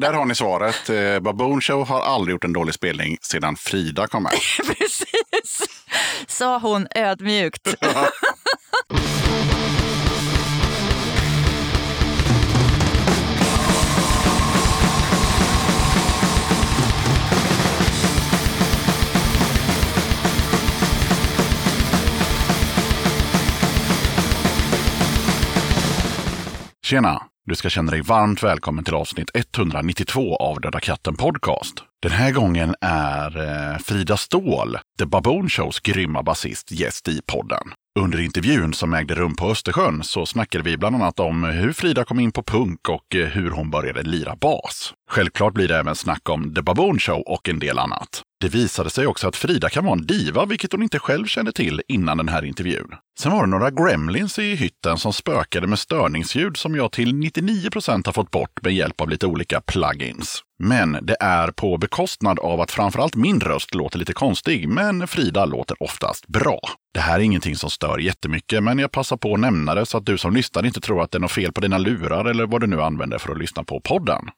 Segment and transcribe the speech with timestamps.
[0.00, 0.90] Där har ni svaret.
[0.90, 4.32] Eh, Baboon Show har aldrig gjort en dålig spelning sedan Frida kom med.
[4.66, 5.62] Precis,
[6.26, 7.74] sa hon ödmjukt.
[26.82, 27.22] Tjena!
[27.48, 31.74] Du ska känna dig varmt välkommen till avsnitt 192 av Döda katten Podcast.
[32.02, 37.72] Den här gången är eh, Frida Ståhl, The Baboon Shows grymma basist, gäst i podden.
[38.00, 42.04] Under intervjun som ägde rum på Östersjön så snackade vi bland annat om hur Frida
[42.04, 44.92] kom in på punk och eh, hur hon började lira bas.
[45.10, 48.22] Självklart blir det även snack om The Baboon Show och en del annat.
[48.40, 51.52] Det visade sig också att Frida kan vara en diva, vilket hon inte själv kände
[51.52, 52.94] till innan den här intervjun.
[53.20, 57.70] Sen var det några gremlins i hytten som spökade med störningsljud som jag till 99
[57.70, 60.42] procent har fått bort med hjälp av lite olika plugins.
[60.58, 65.44] Men det är på bekostnad av att framförallt min röst låter lite konstig, men Frida
[65.44, 66.60] låter oftast bra.
[66.94, 69.98] Det här är ingenting som stör jättemycket, men jag passar på att nämna det så
[69.98, 72.46] att du som lyssnar inte tror att det är något fel på dina lurar eller
[72.46, 74.30] vad du nu använder för att lyssna på podden.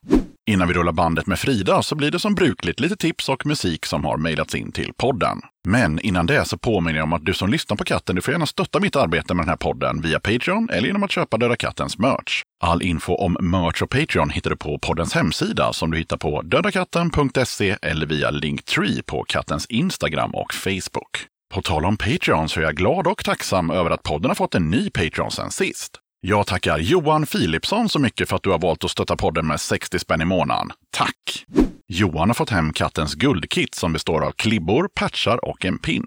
[0.49, 3.85] Innan vi rullar bandet med Frida så blir det som brukligt lite tips och musik
[3.85, 5.41] som har mejlats in till podden.
[5.67, 8.31] Men innan det så påminner jag om att du som lyssnar på katten, du får
[8.31, 11.55] gärna stötta mitt arbete med den här podden via Patreon eller genom att köpa Döda
[11.55, 12.41] Kattens merch.
[12.63, 16.41] All info om merch och Patreon hittar du på poddens hemsida som du hittar på
[16.41, 21.27] dödakatten.se eller via Linktree på kattens Instagram och Facebook.
[21.53, 24.55] På tal om Patreon så är jag glad och tacksam över att podden har fått
[24.55, 26.00] en ny Patreon sen sist.
[26.23, 29.61] Jag tackar Johan Philipsson så mycket för att du har valt att stötta podden med
[29.61, 30.71] 60 spänn i månaden.
[30.91, 31.45] Tack!
[31.87, 36.05] Johan har fått hem kattens guldkit som består av klibbor, patchar och en pin.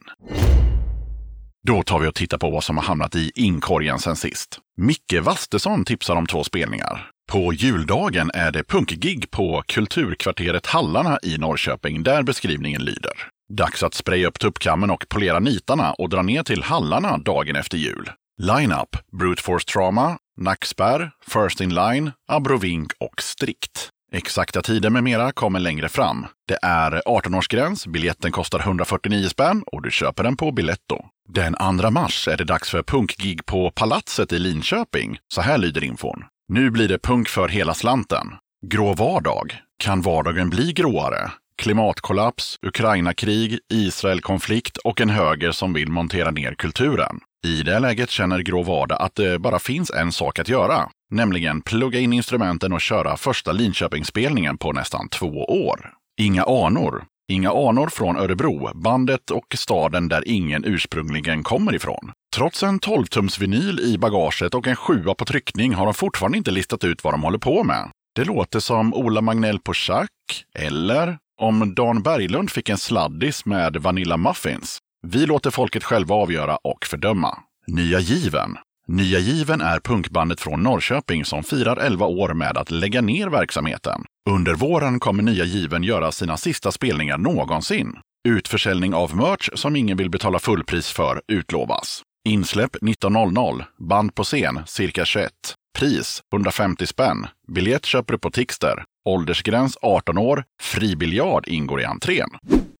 [1.66, 4.58] Då tar vi och tittar på vad som har hamnat i inkorgen sen sist.
[4.76, 7.10] Micke Wastesson tipsar om två spelningar.
[7.32, 13.28] På juldagen är det punkgig på Kulturkvarteret Hallarna i Norrköping där beskrivningen lyder.
[13.52, 17.78] Dags att spraya upp tuppkammen och polera nitarna och dra ner till Hallarna dagen efter
[17.78, 18.10] jul.
[18.38, 23.90] Line-up Brute Force Trauma, Nackspärr, First In Line, Abrovink och Strikt.
[24.12, 26.26] Exakta tider med mera kommer längre fram.
[26.48, 31.04] Det är 18-årsgräns, biljetten kostar 149 spänn och du köper den på Biletto.
[31.28, 35.18] Den 2 mars är det dags för punkgig på Palatset i Linköping.
[35.34, 36.24] Så här lyder infon.
[36.48, 38.26] Nu blir det punk för hela slanten.
[38.66, 39.58] Grå vardag.
[39.78, 41.30] Kan vardagen bli gråare?
[41.62, 47.20] Klimatkollaps, Ukraina-krig, Israel-konflikt och en höger som vill montera ner kulturen.
[47.46, 51.60] I det läget känner Grå Vardag att det bara finns en sak att göra, nämligen
[51.60, 55.90] plugga in instrumenten och köra första Linköpingsspelningen på nästan två år.
[56.20, 57.04] Inga anor.
[57.32, 62.12] Inga anor från Örebro, bandet och staden där ingen ursprungligen kommer ifrån.
[62.36, 66.50] Trots en 12-tums vinyl i bagaget och en sjua på tryckning har de fortfarande inte
[66.50, 67.90] listat ut vad de håller på med.
[68.14, 70.10] Det låter som Ola Magnell på schack,
[70.58, 74.78] eller om Dan Berglund fick en sladdis med Vanilla Muffins.
[75.06, 77.38] Vi låter folket själva avgöra och fördöma.
[77.66, 78.56] Nya Given.
[78.88, 84.04] Nya Given är punkbandet från Norrköping som firar 11 år med att lägga ner verksamheten.
[84.30, 87.92] Under våren kommer Nya Given göra sina sista spelningar någonsin.
[88.28, 92.02] Utförsäljning av merch som ingen vill betala fullpris för utlovas.
[92.28, 93.64] Insläpp 19.00.
[93.88, 95.32] Band på scen cirka 21.
[95.78, 97.26] Pris 150 spänn.
[97.54, 98.84] Biljett köper du på Tixter.
[99.04, 100.44] Åldersgräns 18 år.
[100.62, 102.28] Fribiljard ingår i entrén.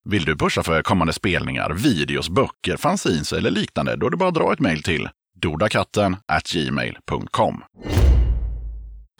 [0.04, 4.28] Vill du pusha för kommande spelningar, videos, böcker, fanzines eller liknande, då är det bara
[4.28, 6.16] att dra ett mejl till dodakatten
[6.52, 7.62] gmail.com.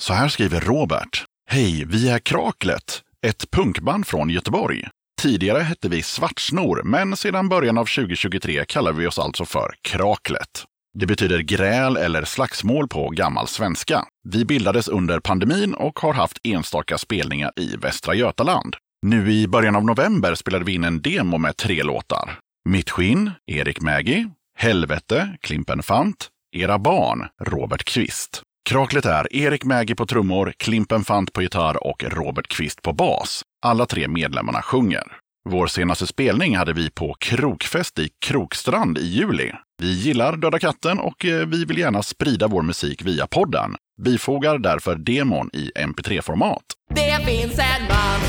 [0.01, 1.25] Så här skriver Robert.
[1.51, 4.89] Hej, vi är Kraklet, ett punkband från Göteborg.
[5.23, 10.65] Tidigare hette vi Svartsnor, men sedan början av 2023 kallar vi oss alltså för Kraklet.
[10.99, 14.05] Det betyder gräl eller slagsmål på gammal svenska.
[14.29, 18.77] Vi bildades under pandemin och har haft enstaka spelningar i Västra Götaland.
[19.07, 22.39] Nu i början av november spelade vi in en demo med tre låtar.
[22.69, 24.27] Mitt skinn, Erik Mägi,
[24.59, 28.43] Helvete, Klimpen Fant, Era barn, Robert Kvist.
[28.69, 33.43] Kraklet är Erik Mägi på trummor, Klimpen Fant på gitarr och Robert Kvist på bas.
[33.67, 35.05] Alla tre medlemmarna sjunger.
[35.49, 39.53] Vår senaste spelning hade vi på Krokfest i Krokstrand i juli.
[39.83, 43.77] Vi gillar Döda katten och eh, vi vill gärna sprida vår musik via podden.
[44.03, 46.63] Bifogar därför demon i mp3-format.
[46.95, 48.21] Det finns en man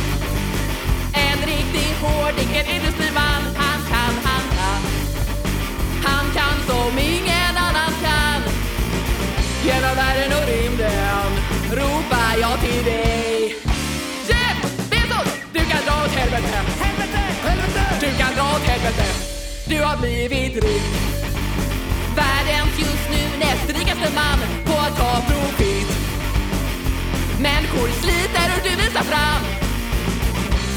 [1.14, 4.82] En riktig hårding, en industriman Han kan, han kan
[6.04, 8.42] Han kan som ingen annan kan
[9.66, 11.30] Genom världen och rymden
[11.72, 13.56] ropar jag till dig
[14.30, 15.34] Jeff Bezos!
[15.54, 17.18] Du kan dra åt helvete Helvete!
[17.48, 17.84] Helvete!
[18.00, 19.06] Du kan dra åt helvete
[19.68, 21.15] Du har blivit rik
[22.46, 25.88] Världens just nu näst rikaste man på att ta profit
[27.40, 29.42] Människor sliter och du visar fram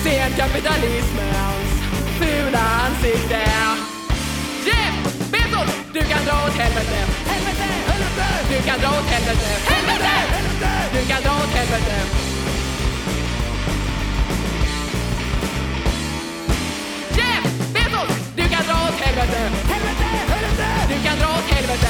[0.02, 1.70] ser kapitalismens
[2.18, 3.40] fula ansikte.
[4.66, 4.94] Jeff
[5.32, 6.98] Bezos, du kan dra åt helvete.
[7.26, 8.26] Helvete, helvete.
[8.50, 9.48] Du kan dra åt helvete.
[9.72, 10.70] Helvete, helvete.
[10.92, 11.96] Du kan dra åt helvete.
[17.16, 17.44] Jeff
[17.74, 19.40] Bezos, du kan dra åt helvete.
[19.72, 20.07] Helvete,
[21.04, 21.88] kan dra åt helvete.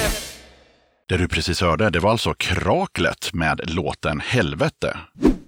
[1.08, 4.96] Det du precis hörde, det var alltså Kraklet med låten Helvete.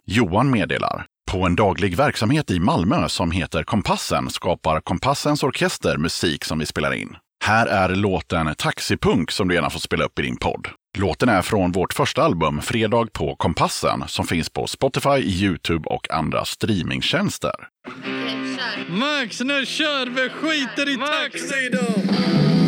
[0.06, 1.06] Johan meddelar.
[1.30, 6.66] På en daglig verksamhet i Malmö som heter Kompassen skapar Kompassens orkester musik som vi
[6.66, 7.16] spelar in.
[7.44, 10.68] Här är låten Taxipunk som du gärna får spela upp i din podd.
[10.98, 16.10] Låten är från vårt första album Fredag på Kompassen som finns på Spotify, Youtube och
[16.10, 17.54] andra streamingtjänster.
[18.88, 20.28] Max, nu kör vi!
[20.28, 22.59] Skiter i taxi då!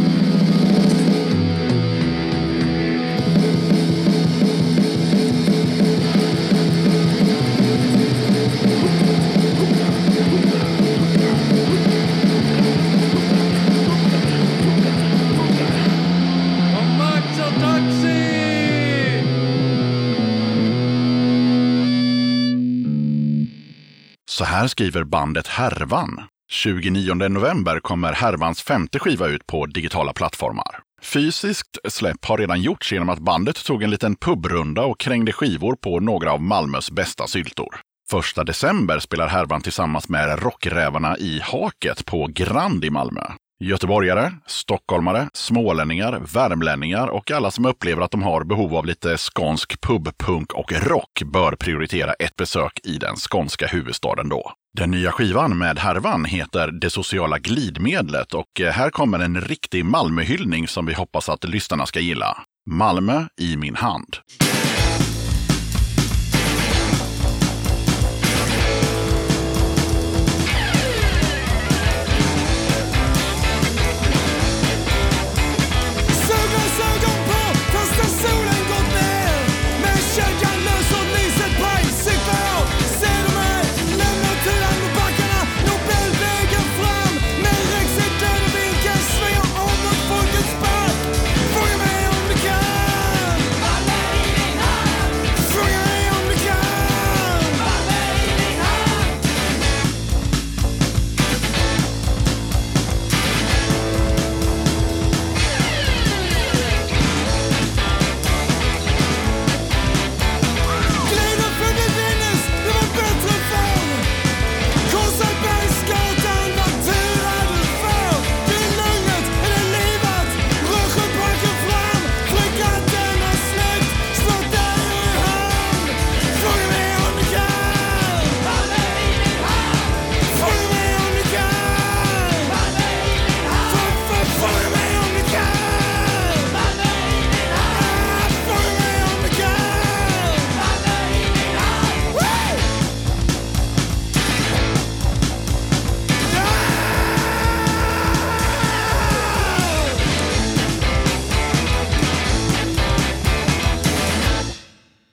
[24.33, 26.21] Så här skriver bandet Härvan.
[26.53, 30.81] 29 november kommer Härvans femte skiva ut på digitala plattformar.
[31.03, 35.77] Fysiskt släpp har redan gjorts genom att bandet tog en liten pubrunda och krängde skivor
[35.77, 37.81] på några av Malmös bästa syltor.
[38.11, 43.23] Första december spelar Härvan tillsammans med Rockrävarna i Haket på Grand i Malmö.
[43.63, 49.81] Göteborgare, stockholmare, smålänningar, värmlänningar och alla som upplever att de har behov av lite skånsk
[49.81, 54.53] pub, punk och rock bör prioritera ett besök i den skånska huvudstaden då.
[54.79, 59.85] Den nya skivan med härvan heter Det sociala glidmedlet och eh, här kommer en riktig
[59.85, 62.37] Malmöhyllning som vi hoppas att lyssnarna ska gilla.
[62.71, 64.17] Malmö i min hand.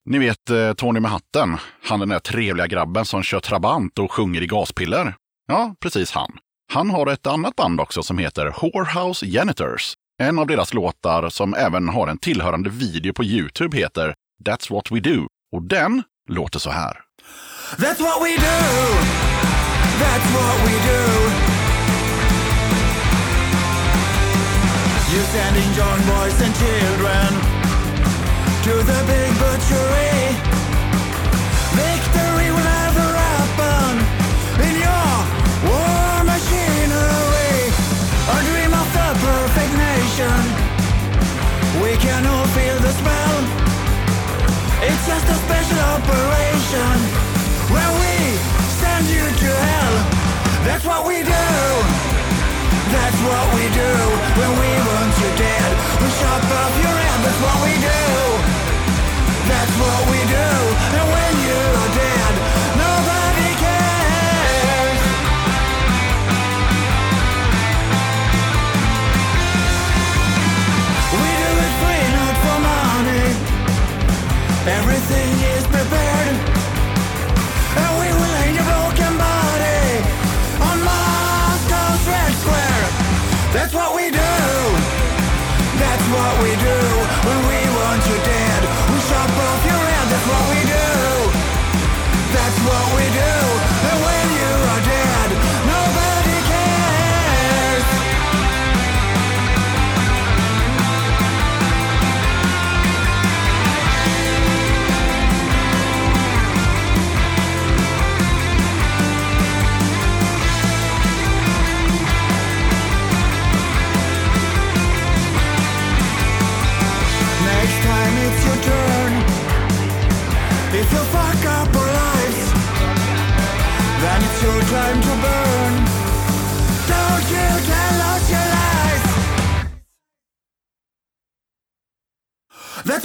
[0.10, 4.12] Ni vet eh, Tony med hatten, han den där trevliga grabben som kör trabant och
[4.12, 5.16] sjunger i gaspiller.
[5.48, 6.38] Ja, precis han.
[6.74, 9.94] Han har ett annat band också som heter Whorehouse Janitors.
[10.22, 14.14] En av deras låtar som även har en tillhörande video på Youtube heter
[14.46, 15.28] That's What We Do.
[15.52, 17.02] Och den låter så här.
[17.76, 18.60] That's what we do.
[20.02, 21.04] That's what we do.
[25.14, 27.49] You sending young boys and children
[28.70, 30.59] to the big butchery.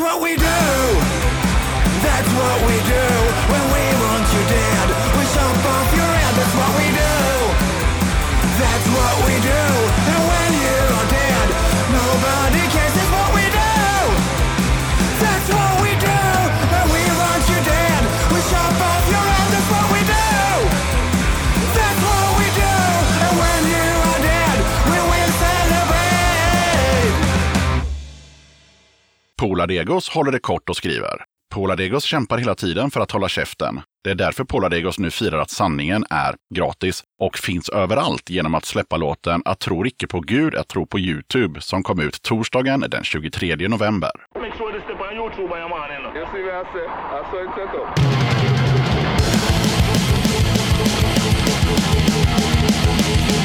[0.05, 0.45] What we do.
[2.05, 3.07] That's what we do
[3.53, 4.89] when we want you dead.
[5.17, 6.35] We chop off your head.
[6.37, 7.15] That's what we do.
[8.61, 9.84] That's what we do.
[29.45, 31.25] Poladegos håller det kort och skriver.
[31.55, 33.81] Poladegos kämpar hela tiden för att hålla käften.
[34.05, 38.65] Det är därför Poladegos nu firar att sanningen är gratis och finns överallt genom att
[38.65, 42.81] släppa låten Att tro icke på Gud, att tro på Youtube som kom ut torsdagen
[42.81, 44.11] den 23 november.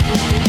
[0.09, 0.48] Make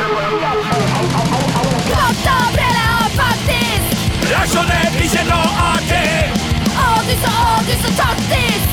[4.41, 5.33] Inte
[5.69, 6.33] artig
[6.75, 8.67] Åh, du så, åh, du så taktisk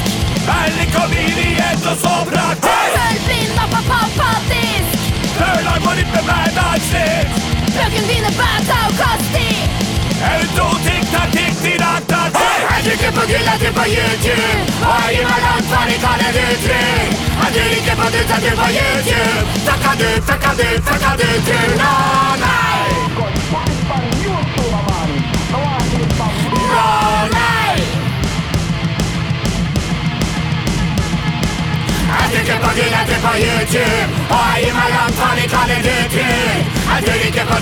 [0.60, 4.90] Ärlig kom in i ett och så praktiskt Fullblind, mappa, pampatisk
[5.38, 7.28] Förlag på ditt bevärdagsnitt
[7.74, 9.56] Fröken vinner bäta och kostig
[10.30, 11.82] Är du totig, taktik, din
[12.12, 14.60] taktik Jag trycker på jag trycker på Youtube
[14.90, 19.46] Och ger mig långt från det kollar du inte på Gud, jag trycker på Youtube
[19.66, 24.17] Tackar du, tackar du, tackar du någon Nej!
[32.28, 35.48] Jag trycker på Gud, jag trycker på Youtube Och jag ger mig långt från det
[35.48, 37.58] kollar du trygg Jag tror inte på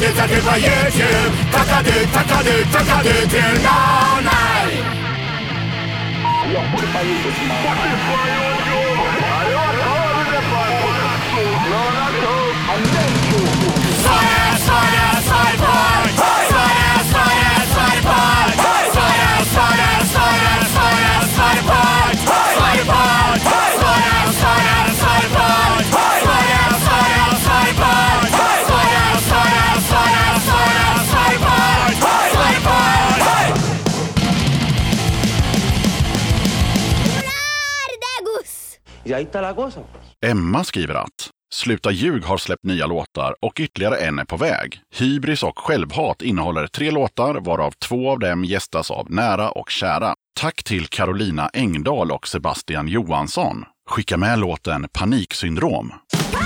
[40.26, 44.80] Emma skriver att Sluta ljug har släppt nya låtar och ytterligare en är på väg.
[44.94, 50.14] Hybris och självhat innehåller tre låtar varav två av dem gästas av nära och kära.
[50.40, 53.64] Tack till Carolina Engdahl och Sebastian Johansson.
[53.90, 55.92] Skicka med låten Paniksyndrom.
[55.92, 56.45] Ah!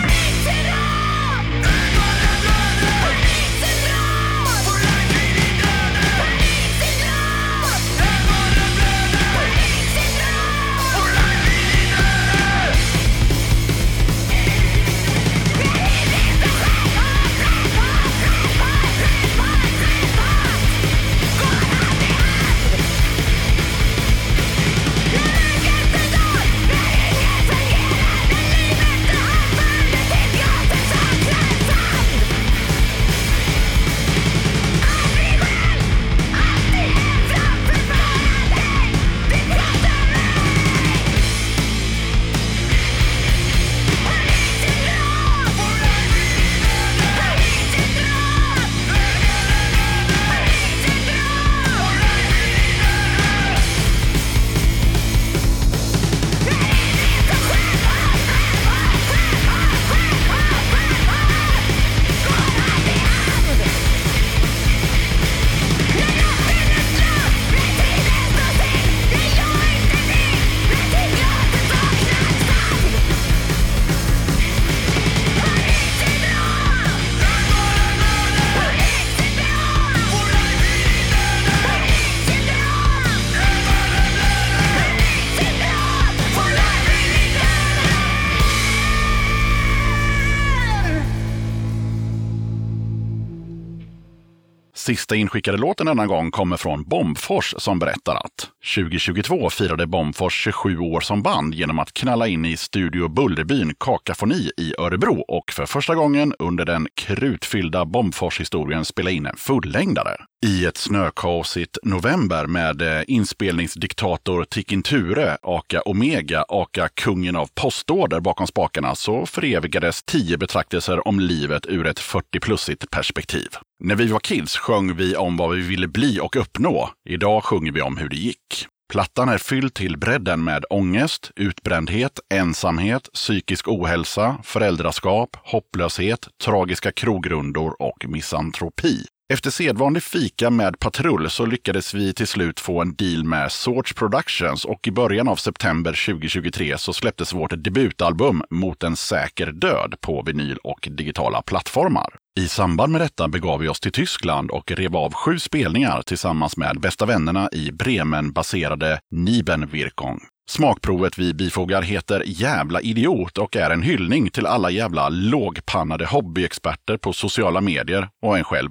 [94.80, 100.78] Sista inskickade låten denna gång kommer från Bombfors som berättar att 2022 firade Bombfors 27
[100.78, 105.66] år som band genom att knalla in i Studio Bullerbyn Kakafoni i Örebro och för
[105.66, 110.16] första gången under den krutfyllda Bombfors-historien spela in en fullängdare.
[110.46, 118.20] I ett snökaosigt november med eh, inspelningsdiktator Tikin Ture, aka Omega, aka kungen av postorder
[118.20, 123.48] bakom spakarna, så förevigades tio betraktelser om livet ur ett 40-plussigt perspektiv.
[123.84, 126.90] När vi var kids sjöng vi om vad vi ville bli och uppnå.
[127.08, 128.66] Idag sjunger vi om hur det gick.
[128.92, 137.82] Plattan är fylld till bredden med ångest, utbrändhet, ensamhet, psykisk ohälsa, föräldraskap, hopplöshet, tragiska krogrundor
[137.82, 139.06] och misantropi.
[139.32, 143.94] Efter sedvanlig fika med Patrull så lyckades vi till slut få en deal med Sorts
[143.94, 149.94] Productions och i början av september 2023 så släpptes vårt debutalbum Mot en säker död
[150.00, 152.14] på vinyl och digitala plattformar.
[152.40, 156.56] I samband med detta begav vi oss till Tyskland och rev av sju spelningar tillsammans
[156.56, 160.20] med bästa vännerna i Bremen-baserade Niebenwirkung.
[160.50, 166.96] Smakprovet vi bifogar heter Jävla idiot och är en hyllning till alla jävla lågpannade hobbyexperter
[166.96, 168.70] på sociala medier och en själv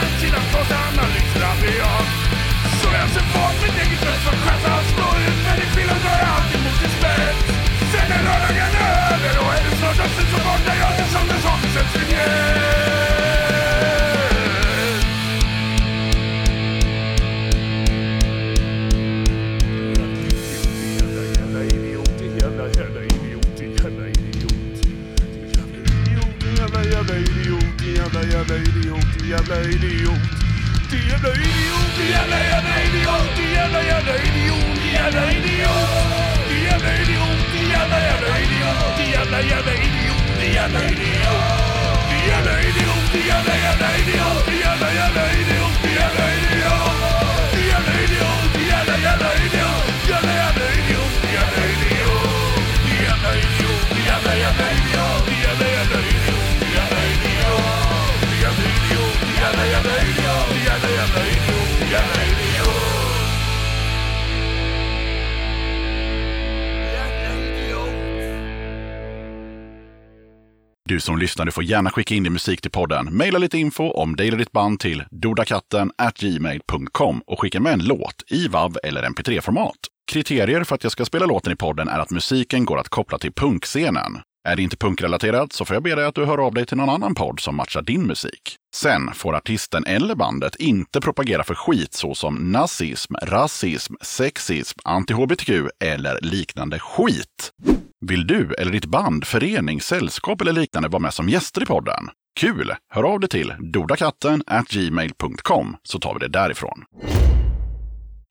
[0.00, 0.38] konsekvent sina
[0.88, 1.99] analys rabiat.
[1.99, 1.99] Så
[71.40, 73.16] lyssnar du får gärna skicka in din musik till podden.
[73.16, 77.84] Maila lite info om dig eller ditt band till dodakatten gmail.com och skicka med en
[77.84, 79.76] låt i WAV eller MP3-format.
[80.12, 83.18] Kriterier för att jag ska spela låten i podden är att musiken går att koppla
[83.18, 84.20] till punkscenen.
[84.48, 86.76] Är det inte punkrelaterat så får jag be dig att du hör av dig till
[86.76, 88.56] någon annan podd som matchar din musik.
[88.74, 96.18] Sen får artisten eller bandet inte propagera för skit såsom nazism, rasism, sexism, anti-hbtq eller
[96.22, 97.52] liknande skit.
[98.06, 102.08] Vill du eller ditt band, förening, sällskap eller liknande vara med som gäster i podden?
[102.40, 102.74] Kul!
[102.94, 106.84] Hör av dig till dodakatten gmail.com så tar vi det därifrån.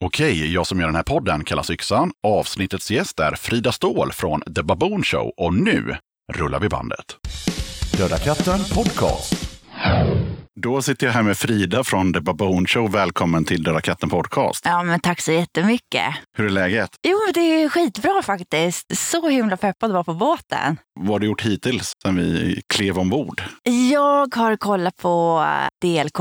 [0.05, 2.12] Okej, jag som gör den här podden kallas Yxan.
[2.27, 5.95] Avsnittets gäst är Frida Ståhl från The Baboon Show och nu
[6.33, 7.15] rullar vi bandet.
[7.97, 9.33] Döda katten podcast.
[10.62, 12.91] Då sitter jag här med Frida från The Baboon Show.
[12.91, 14.65] Välkommen till Döda katten podcast.
[14.65, 16.15] Ja, men tack så jättemycket.
[16.38, 16.89] Hur är läget?
[17.08, 18.98] Jo, det är skitbra faktiskt.
[18.98, 20.78] Så himla peppad att vara på båten.
[21.00, 23.43] Vad har du gjort hittills sen vi klev ombord?
[23.91, 25.45] Jag har kollat på
[25.82, 26.17] DLK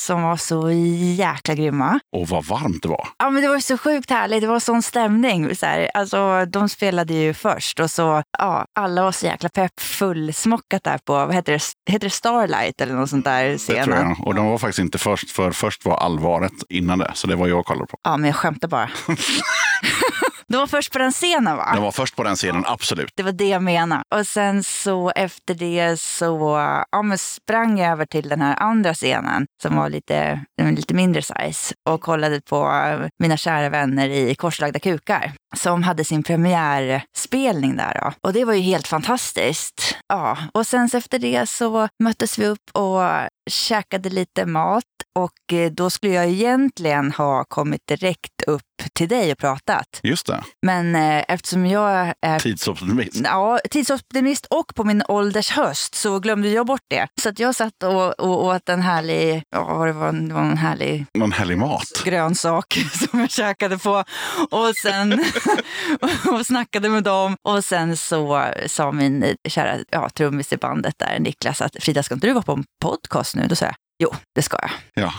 [0.00, 0.70] som var så
[1.16, 2.00] jäkla grymma.
[2.16, 3.08] Och vad varmt det var.
[3.18, 4.40] Ja, men det var så sjukt härligt.
[4.40, 5.56] Det var sån stämning.
[5.56, 5.90] Så här.
[5.94, 10.98] Alltså, de spelade ju först och så ja, alla var så jäkla pepp fullsmockat där
[11.04, 14.08] på vad heter det, heter det Starlight eller något sånt där tror scenen.
[14.18, 14.26] jag.
[14.26, 17.10] Och de var faktiskt inte först, för först var allvaret innan det.
[17.14, 17.98] Så det var jag och kollade på.
[18.02, 18.90] Ja, men jag skämtar bara.
[20.48, 21.72] de var först på den scenen va?
[21.74, 23.12] De var först på den scenen, absolut.
[23.16, 24.02] Det var det jag menade.
[24.14, 26.56] Och sen så efter det så
[26.90, 31.22] ja, men sprang jag över till den här andra scenen som var lite, lite mindre
[31.22, 32.70] size och kollade på
[33.18, 38.00] mina kära vänner i Korslagda kukar som hade sin premiärspelning där.
[38.02, 38.12] Då.
[38.28, 39.96] Och det var ju helt fantastiskt.
[40.08, 43.02] Ja, och sen efter det så möttes vi upp och
[43.50, 44.84] käkade lite mat
[45.18, 50.00] och eh, då skulle jag egentligen ha kommit direkt upp till dig och pratat.
[50.02, 50.42] Just det.
[50.66, 53.20] Men eh, eftersom jag är Tidsoptimist.
[53.24, 57.08] Ja, tidsoptimist och på min ålders höst så glömde jag bort det.
[57.22, 60.56] Så att jag satt och, och åt en härlig, ja det var, det var en
[60.58, 62.02] härlig Någon härlig mat.
[62.04, 62.78] grönsak
[63.10, 64.04] som jag käkade på.
[64.50, 65.24] Och sen
[66.32, 67.36] och snackade med dem.
[67.42, 72.14] Och sen så sa min kära ja, trummis i bandet där, Niklas, att Frida, ska
[72.14, 73.46] inte du vara på en podcast nu?
[73.46, 74.70] Då sa jag, jo, det ska jag.
[74.94, 75.12] Ja.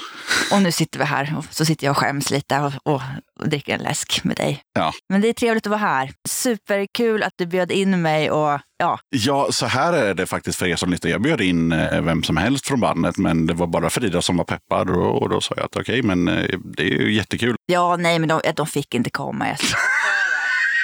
[0.51, 3.01] Och nu sitter vi här och så sitter jag och skäms lite och, och,
[3.39, 4.61] och dricker en läsk med dig.
[4.73, 4.93] Ja.
[5.09, 6.11] Men det är trevligt att vara här.
[6.29, 10.65] Superkul att du bjöd in mig och ja, ja, så här är det faktiskt för
[10.67, 11.11] er som lyssnar.
[11.11, 14.37] Jag bjöd in eh, vem som helst från bandet, men det var bara Frida som
[14.37, 14.89] var peppad.
[14.89, 17.55] Och, och då sa jag att okej, men eh, det är ju jättekul.
[17.65, 19.47] ja nej men de, de fick inte komma.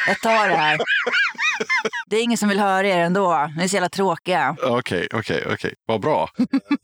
[0.08, 0.78] Jag tar det här.
[2.10, 3.50] Det är ingen som vill höra er ändå.
[3.58, 4.56] Ni är så jävla tråkiga.
[4.64, 5.74] Okej, okej, okej.
[5.88, 6.30] Vad bra.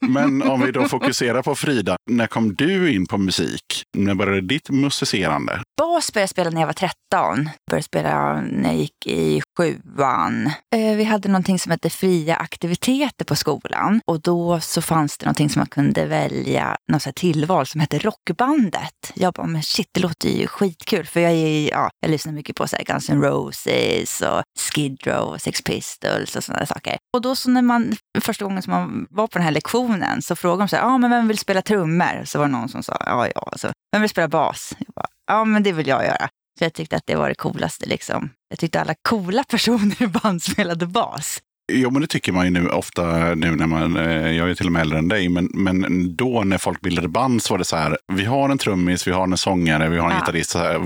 [0.02, 1.98] Men om vi då fokuserar på Frida.
[2.10, 3.84] När kom du in på musik?
[3.98, 5.62] När började ditt musicerande?
[5.78, 7.50] Bas började jag spela när jag var 13.
[7.70, 10.46] Började spela när jag gick i sjuan.
[10.76, 14.02] Eh, Vi hade någonting som hette fria aktiviteter på skolan.
[14.06, 19.12] Och då så fanns det någonting som man kunde välja, något tillval som hette Rockbandet.
[19.14, 21.06] Jag bara, men shit, det låter ju skitkul.
[21.06, 24.42] För jag, är, ja, jag lyssnar mycket på så här Guns N' Roses och
[24.74, 26.97] Skid Row och Sex Pistols och sådana saker.
[27.13, 30.36] Och då så när man, första gången som man var på den här lektionen så
[30.36, 32.26] frågade de så här, ja men vem vill spela trummor?
[32.26, 33.54] Så var det någon som sa, ja ja.
[33.56, 34.74] Så, vem vill spela bas?
[34.80, 36.30] Jag bara, ja men det vill jag göra.
[36.60, 38.30] Så jag tyckte att det var det coolaste liksom.
[38.50, 41.41] Jag tyckte alla coola personer i band spelade bas.
[41.74, 44.66] Jo, men det tycker man ju nu ofta nu när man, eh, jag är till
[44.66, 47.66] och med äldre än dig, men, men då när folk bildade band så var det
[47.66, 50.20] så här, vi har en trummis, vi har en sångare, vi har en Ja.
[50.20, 50.78] gitarrist, så här,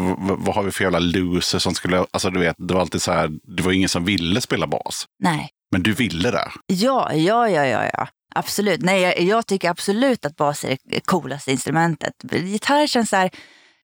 [0.46, 3.12] vad har vi för jävla loser som skulle, alltså du vet, det var alltid så
[3.12, 5.50] här, det var ingen som ville spela bas, Nej.
[5.72, 6.48] men du ville det.
[6.68, 8.08] Ja, ja, ja, ja, ja.
[8.36, 8.82] Absolut.
[8.82, 12.14] Nej, jag, jag tycker absolut att bas är det coolaste instrumentet.
[12.32, 13.30] Gitarr känns så här,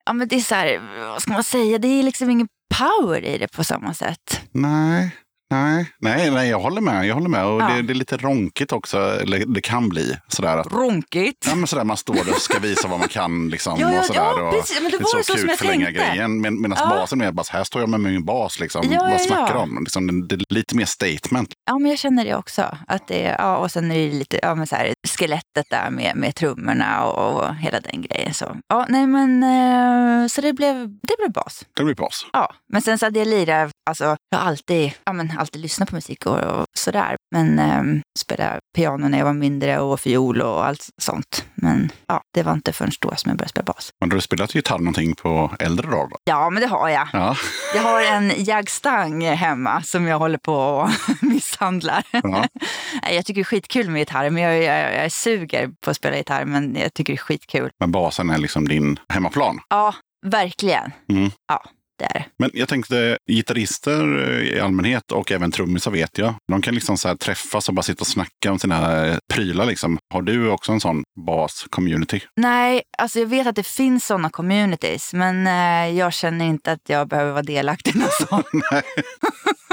[0.06, 0.80] ja men det är så här,
[1.12, 4.40] vad ska man säga, det är liksom ingen power i det på samma sätt.
[4.52, 5.10] Nej,
[5.52, 7.44] nej, nej, nej jag håller med, jag håller med.
[7.46, 7.68] Och Ja.
[7.68, 11.46] det, det är lite ronkigt också, eller det kan bli sådär att Ronkigt.
[11.48, 13.48] Ja, men sådär, man står där och ska visa vad man kan.
[13.48, 14.82] Liksom, Ja, ja, och sådär, ja, precis.
[14.82, 15.92] Men det var ju så som kuk jag tänkte.
[15.92, 16.40] grejen.
[16.40, 16.88] Men, medan Ja.
[16.88, 18.60] basen är bara, så här står jag med min bas.
[18.60, 18.82] Liksom.
[18.92, 19.84] Ja, vad snackar de om?
[19.84, 21.52] Liksom, det, det är lite mer statement.
[21.66, 22.76] Ja, men jag känner det också.
[22.88, 26.16] Att det, ja, och sen är det lite ja, men så här, skelettet där med,
[26.16, 28.34] med trummorna och, och hela den grejen.
[28.34, 31.64] Så, ja, nej, men, eh, så det, blev, det blev bas.
[31.76, 32.26] Det blir bas.
[32.32, 35.88] Ja, men sen så hade jag lirat, alltså jag har alltid, ja, men, alltid lyssnat
[35.88, 37.16] på musik och, och sådär.
[37.34, 37.82] Men eh,
[38.18, 41.44] spelade piano när jag var mindre och fiol och allt sånt.
[41.54, 43.90] Men ja, det var inte förrän då som jag började spela bas.
[44.00, 46.18] Men har du spelat gitarr någonting på äldre dagar?
[46.24, 47.08] Ja, men det har jag.
[47.12, 47.36] Ja.
[47.74, 52.04] Jag har en jagstang hemma som jag håller på och misshandlar.
[52.10, 52.46] Ja.
[53.10, 56.16] Jag tycker det är skitkul med gitarr, men jag, jag, jag suger på att spela
[56.16, 57.70] gitarr, men jag tycker det är skitkul.
[57.80, 59.60] Men basen är liksom din hemmaplan.
[59.68, 59.94] Ja,
[60.26, 60.92] verkligen.
[61.08, 61.30] Mm.
[61.48, 61.64] Ja,
[61.98, 62.24] det är det.
[62.38, 66.34] Men jag tänkte gitarrister i allmänhet och även trummisar vet jag.
[66.48, 69.66] De kan liksom så träffas och bara sitta och snacka om sina eh, prylar.
[69.66, 69.98] Liksom.
[70.14, 72.20] Har du också en sån bas-community?
[72.36, 76.88] Nej, alltså jag vet att det finns sådana communities, men eh, jag känner inte att
[76.88, 78.46] jag behöver vara delaktig i något sånt.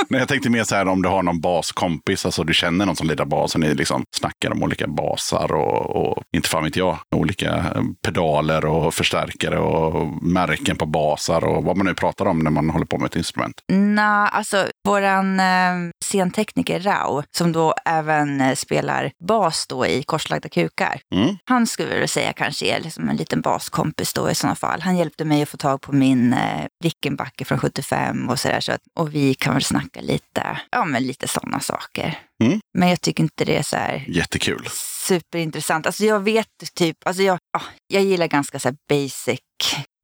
[0.09, 2.95] Nej, jag tänkte mer så här om du har någon baskompis, alltså du känner någon
[2.95, 6.75] som lirar bas och ni liksom snackar om olika basar och, och inte fan vet
[6.75, 12.08] jag, olika eh, pedaler och förstärkare och märken på basar och vad man nu pratar
[12.17, 13.61] om när man håller på med ett instrument.
[13.67, 20.49] Nej, alltså våran eh, scentekniker Rau, som då även eh, spelar bas då i Korslagda
[20.49, 21.01] kukar.
[21.15, 21.37] Mm.
[21.45, 24.81] Han skulle jag väl säga kanske är liksom en liten baskompis då i sådana fall.
[24.81, 28.59] Han hjälpte mig att få tag på min eh, Rickenbacker från 75 och sådär.
[28.59, 32.19] Så att, och vi kan väl snacka lite, ja men lite sådana saker.
[32.43, 32.59] Mm.
[32.73, 34.67] Men jag tycker inte det är så här Jättekul
[35.09, 35.85] superintressant.
[35.85, 39.39] Alltså jag vet typ, alltså jag, ja, jag gillar ganska så här basic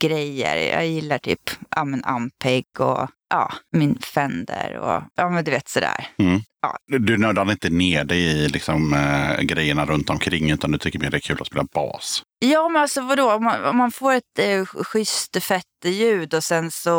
[0.03, 0.55] grejer.
[0.55, 1.39] Jag gillar typ
[1.75, 6.07] ja, men Ampeg och ja, min Fender och ja men du vet sådär.
[6.19, 6.41] Mm.
[6.61, 6.97] Ja.
[6.99, 11.09] Du- nördar inte ner dig i liksom, eh, grejerna runt omkring utan du tycker mer
[11.09, 12.21] det är kul att spela bas.
[12.45, 16.43] Ja men alltså vadå, om man, om man får ett eh, schysst fett ljud och
[16.43, 16.89] sen så,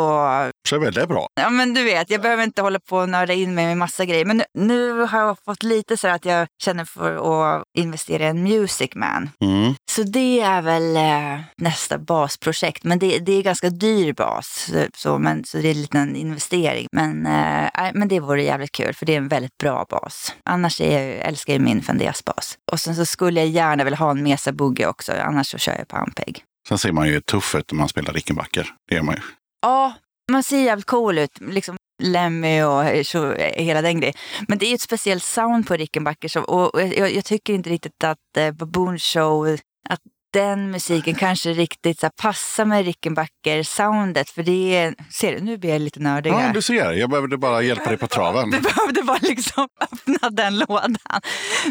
[0.69, 1.27] Så är väl det bra.
[1.41, 4.05] ja men du vet, jag behöver inte hålla på och nörda in mig med massa
[4.05, 4.25] grejer.
[4.25, 7.15] Men nu, nu har jag fått lite så att jag känner för
[7.57, 9.29] att investera i en Music Man.
[9.43, 9.75] Mm.
[9.91, 12.83] Så det är väl eh, nästa basprojekt.
[12.83, 16.15] Men det, det är ganska dyr bas, så, så, men, så det är en liten
[16.17, 16.87] investering.
[16.91, 20.33] Men, eh, nej, men det vore jävligt kul, för det är en väldigt bra bas.
[20.43, 22.57] Annars är jag, älskar jag min Fender Jazz-bas.
[22.71, 25.75] Och sen så skulle jag gärna vilja ha en Mesa Boogie också, annars så kör
[25.77, 26.43] jag på Ampeg.
[26.67, 28.73] Sen ser man ju tuff ut när man spelar Rickenbacker.
[28.89, 29.21] Det gör man ju.
[29.61, 29.93] Ja,
[30.31, 31.39] man ser jävligt cool ut.
[31.41, 34.15] Liksom Lemmy och så, hela den grejen.
[34.47, 36.49] Men det är ju ett speciellt sound på Rickenbacker.
[36.49, 39.57] Och jag, jag tycker inte riktigt att eh, Baboon Show,
[39.89, 40.01] att
[40.33, 44.29] den musiken kanske riktigt så passar med Rickenbacker-soundet.
[44.29, 46.53] För det är, ser du, nu blir jag lite nördig Ja, här.
[46.53, 46.91] du ser.
[46.91, 48.49] Jag behövde bara hjälpa dig på traven.
[48.51, 50.95] Du behövde bara liksom öppna den lådan.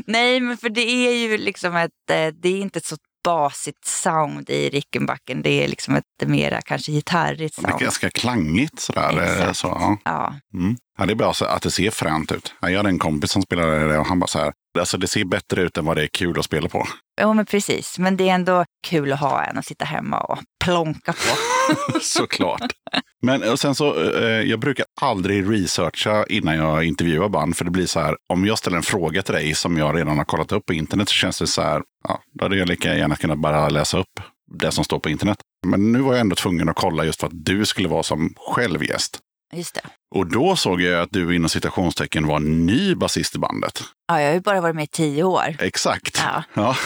[0.06, 3.84] Nej, men för det är ju liksom ett, eh, det är inte ett så basigt
[3.86, 5.42] sound i Rickenbacken.
[5.42, 7.82] Det är liksom ett mera kanske gitarrigt Det är sound.
[7.82, 9.18] ganska klangigt sådär.
[9.22, 9.56] eh, Exakt.
[9.56, 9.98] Så, ja.
[10.04, 10.76] Ja, Mm.
[10.98, 12.54] Ja, det är bra att det ser fränt ut.
[12.60, 14.52] Jag hade en kompis som spelade det och han bara så här.
[14.78, 16.86] Alltså det ser bättre ut än vad det är kul att spela på.
[17.20, 17.98] Jo, men precis.
[17.98, 21.36] Men det är ändå kul att ha en att sitta hemma och plonka på.
[22.00, 22.72] Såklart.
[23.22, 27.56] Men och sen så, eh, jag brukar aldrig researcha innan jag intervjuar band.
[27.56, 30.18] För det blir så här, om jag ställer en fråga till dig som jag redan
[30.18, 32.96] har kollat upp på internet så känns det så här, ja, då hade jag lika
[32.96, 34.20] gärna kunnat bara läsa upp
[34.60, 35.38] det som står på internet.
[35.66, 38.34] Men nu var jag ändå tvungen att kolla just för att du skulle vara som
[38.36, 39.18] själv gäst.
[39.52, 39.80] Just det.
[40.14, 43.82] Och då såg jag att du inom citationstecken var ny basist i bandet.
[44.08, 45.56] Ja, jag har ju bara varit med i tio år.
[45.58, 46.22] Exakt.
[46.24, 46.44] Ja.
[46.54, 46.76] Ja.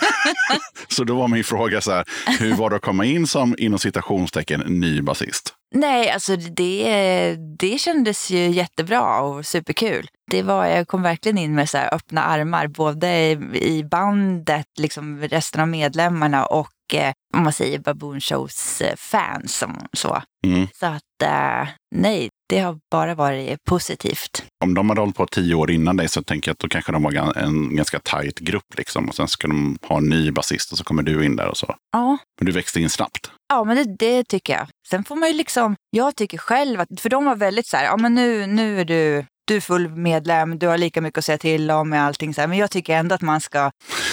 [0.88, 2.04] så då var min fråga så här,
[2.38, 5.54] hur var det att komma in som inom citationstecken ny basist?
[5.74, 10.08] Nej, alltså det, det kändes ju jättebra och superkul.
[10.30, 15.60] Det var, jag kom verkligen in med så öppna armar, både i bandet, liksom resten
[15.60, 19.56] av medlemmarna och eh, om man säger Baboon Shows fans.
[19.56, 20.22] Som, så.
[20.46, 20.68] Mm.
[20.80, 24.44] så att eh, nej, det har bara varit positivt.
[24.64, 26.92] Om de hade hållit på tio år innan dig så tänker jag att då kanske
[26.92, 28.76] de var en ganska tajt grupp.
[28.76, 29.08] Liksom.
[29.08, 31.56] Och sen ska de ha en ny basist och så kommer du in där och
[31.56, 31.74] så.
[31.92, 33.30] Ja, Men du växte in snabbt.
[33.48, 34.66] Ja, men det, det tycker jag.
[34.88, 37.84] Sen får man ju liksom, jag tycker själv att, för de var väldigt så här,
[37.84, 41.24] ja men nu, nu är du, du är full medlem, du har lika mycket att
[41.24, 43.58] säga till om med allting så här, men jag tycker ändå att man ska,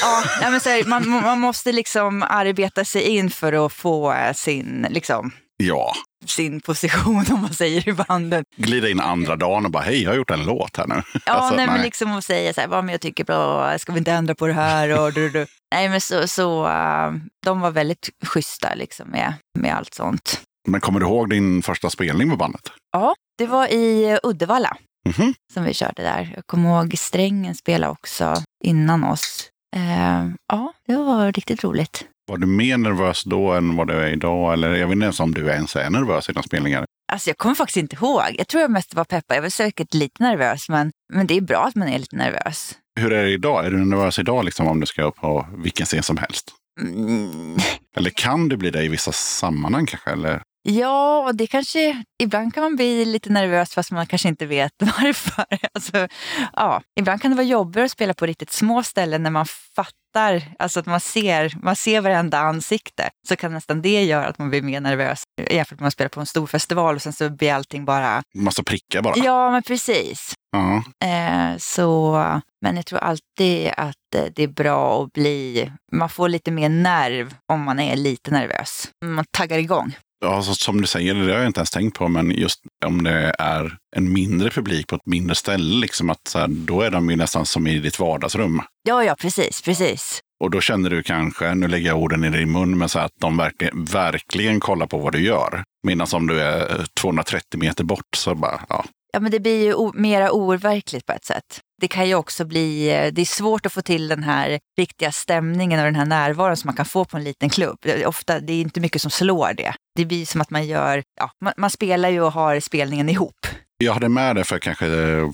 [0.01, 4.13] ja, nej, men så här, man, man måste liksom arbeta sig in för att få
[4.13, 5.93] eh, sin, liksom, Ja,
[6.25, 8.45] sin position om man säger i bandet.
[8.57, 11.01] glida in andra dagen och bara hej, jag har gjort en låt här nu.
[11.25, 11.83] Ja, Alltså, nej, men nej.
[11.83, 14.47] liksom att säga så här, vad men jag tycker bra, ska vi inte ändra på
[14.47, 15.45] det här och du, du.
[15.75, 17.13] Nej, men så, så uh,
[17.45, 20.41] de var väldigt schyssta liksom med, med allt sånt.
[20.67, 22.61] Men kommer du ihåg din första spelning med bandet?
[22.91, 24.77] Ja, det var i Uddevalla.
[25.09, 25.33] Mhm.
[25.53, 26.33] som vi körde där.
[26.35, 29.49] Jag kommer ihåg Strängen spelade också innan oss.
[29.75, 32.05] Eh, ja, det var riktigt roligt.
[32.31, 34.53] Var du mer nervös då än vad du är idag?
[34.53, 36.85] Eller jag vet inte ens om du ens är nervös i dina spelningar.
[37.11, 38.21] Alltså jag kommer faktiskt inte ihåg.
[38.37, 39.37] Jag tror jag mest var peppad.
[39.37, 42.77] Jag var säkert lite nervös, men, men det är bra att man är lite nervös.
[42.99, 43.65] Hur är det idag?
[43.65, 46.51] Är du nervös idag liksom, om du ska upp på vilken scen som helst?
[46.81, 47.57] Mm,
[47.97, 50.11] Eller kan du bli det i vissa sammanhang kanske?
[50.11, 50.41] Eller?
[50.63, 52.03] Ja, det kanske...
[52.23, 55.45] Ibland kan man bli lite nervös fast man kanske inte vet varför.
[55.73, 56.07] Alltså,
[56.53, 59.45] ja, ibland kan det vara jobbigare att spela på riktigt små ställen när man
[59.75, 63.09] fattar, alltså att man ser, man ser varenda ansikte.
[63.27, 66.09] Så kan nästan det göra att man blir mer nervös jämfört med att man spelar
[66.09, 68.23] på en stor festival och sen så blir allting bara...
[68.35, 69.13] Massa prickar bara?
[69.17, 70.33] Ja, men precis.
[70.51, 70.83] Ja.
[71.07, 72.13] Eh, så,
[72.61, 75.71] men jag tror alltid att eh, det är bra att bli...
[75.91, 78.89] Man får lite mer nerv om man är lite nervös.
[79.05, 79.95] Man taggar igång.
[80.23, 83.35] Ja, som du säger, det har jag inte ens tänkt på, men just om det
[83.39, 87.09] är en mindre publik på ett mindre ställe, liksom att så här, då är de
[87.09, 88.61] ju nästan som i ditt vardagsrum.
[88.83, 90.19] Ja, ja, precis, precis.
[90.43, 93.05] Och då känner du kanske, nu lägger jag orden i din mun, men så här,
[93.05, 95.63] att de verkligen, verkligen kollar på vad du gör.
[95.87, 98.85] Medan om du är 230 meter bort så bara, ja.
[99.13, 101.59] Ja, men det blir ju mera overkligt på ett sätt.
[101.81, 105.11] Det kan ju också bli, eh, det är svårt att få till den här riktiga
[105.11, 107.77] stämningen och den här närvaron som man kan få på en liten klubb.
[107.85, 109.73] Är Ofta, det är inte mycket som slår det.
[109.95, 113.35] Det blir som att man gör, ja, man, man spelar ju och har spelningen ihop.
[113.77, 114.87] Jag hade med det för kanske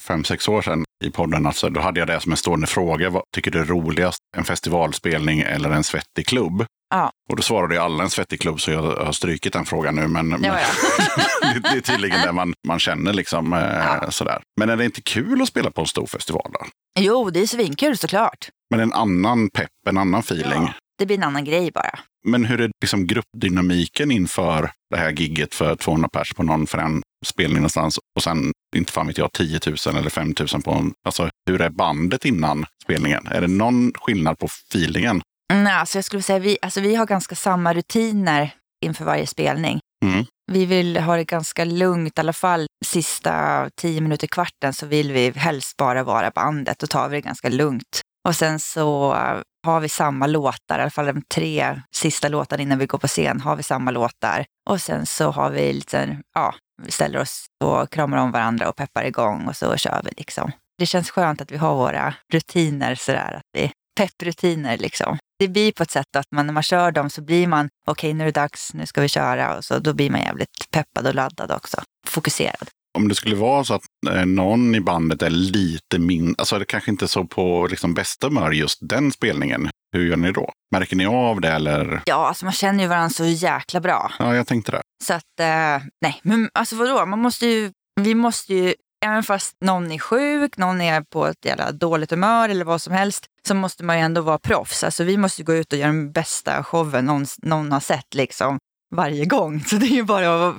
[0.04, 1.46] fem sex år sedan i podden.
[1.46, 3.10] Alltså, då hade jag det som en stående fråga.
[3.10, 4.20] Vad tycker du är roligast?
[4.38, 6.66] En festivalspelning eller en svettig klubb?
[6.90, 7.12] Ja.
[7.30, 10.08] Och då svarade ju alla en svettig klubb, så jag har strykit den frågan nu.
[10.08, 11.54] Men, men Ja, ja.
[11.54, 13.14] det, det är tydligen det man, man känner.
[13.14, 14.42] Liksom, eh, sådär.
[14.60, 16.60] Men är det inte kul att spela på en stor festival då?
[17.00, 18.50] Jo, det är svinkul såklart.
[18.70, 20.64] Men en annan pepp, en annan feeling.
[20.64, 20.74] Ja.
[21.00, 22.00] Det blir en annan grej bara.
[22.26, 26.78] Men hur är liksom gruppdynamiken inför det här gigget för 200 pers på någon för
[26.78, 30.72] en spelning någonstans och sen, inte fan vet jag, 10 000 eller 5 000 på
[30.72, 30.94] en...
[31.06, 33.28] Alltså hur är bandet innan spelningen?
[33.28, 35.22] Är det någon skillnad på feelingen?
[35.54, 38.54] Nej, alltså jag skulle säga vi, alltså vi har ganska samma rutiner
[38.86, 39.80] inför varje spelning.
[40.06, 40.26] Mm.
[40.52, 45.12] Vi vill ha det ganska lugnt, i alla fall sista tio minuter, kvarten så vill
[45.12, 46.80] vi helst bara vara bandet.
[46.80, 48.02] Då tar vi det ganska lugnt.
[48.28, 49.18] Och sen så
[49.64, 53.08] har vi samma låtar, i alla fall de tre sista låtarna innan vi går på
[53.08, 54.46] scen har vi samma låtar.
[54.70, 58.76] Och sen så har vi lite, ja, vi ställer oss och kramar om varandra och
[58.76, 60.52] peppar igång och så kör vi liksom.
[60.78, 65.18] Det känns skönt att vi har våra rutiner sådär, att vi pepprutiner liksom.
[65.40, 68.14] Det blir på ett sätt att man, när man kör dem så blir man, okej
[68.14, 71.08] nu är det dags, nu ska vi köra och så då blir man jävligt peppad
[71.08, 71.82] och laddad också.
[72.08, 72.70] Fokuserad.
[72.98, 76.66] Om det skulle vara så att eh, någon i bandet är lite mindre, alltså det
[76.66, 79.70] kanske inte så på liksom bästa humör just den spelningen.
[79.94, 80.52] Hur gör ni då?
[80.72, 82.02] Märker ni av det eller?
[82.06, 84.12] Ja, alltså man känner ju varandra så jäkla bra.
[84.20, 84.82] Ja, jag tänkte det.
[85.04, 87.72] Så att, eh, nej, men alltså vadå, man måste ju,
[88.02, 88.74] vi måste ju,
[89.06, 92.94] även fast någon är sjuk, någon är på ett jävla dåligt humör eller vad som
[92.94, 94.84] helst, så måste man ju ändå vara proffs.
[94.84, 98.58] Alltså vi måste gå ut och göra den bästa showen någon, någon har sett liksom
[98.96, 99.64] varje gång.
[99.68, 100.56] Så det är ju bara att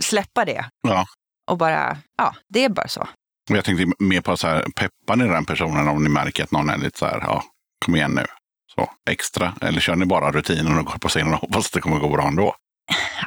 [0.00, 0.64] släppa det.
[0.88, 1.06] Ja.
[1.48, 3.08] Och bara, ja, det är bara så.
[3.50, 6.70] Jag tänkte mer på så här, peppar ni den personen om ni märker att någon
[6.70, 7.44] är lite så här, ja,
[7.84, 8.24] kom igen nu.
[8.74, 9.54] Så extra.
[9.60, 12.08] Eller kör ni bara rutinen och går på scenen och hoppas att det kommer gå
[12.08, 12.54] bra ändå?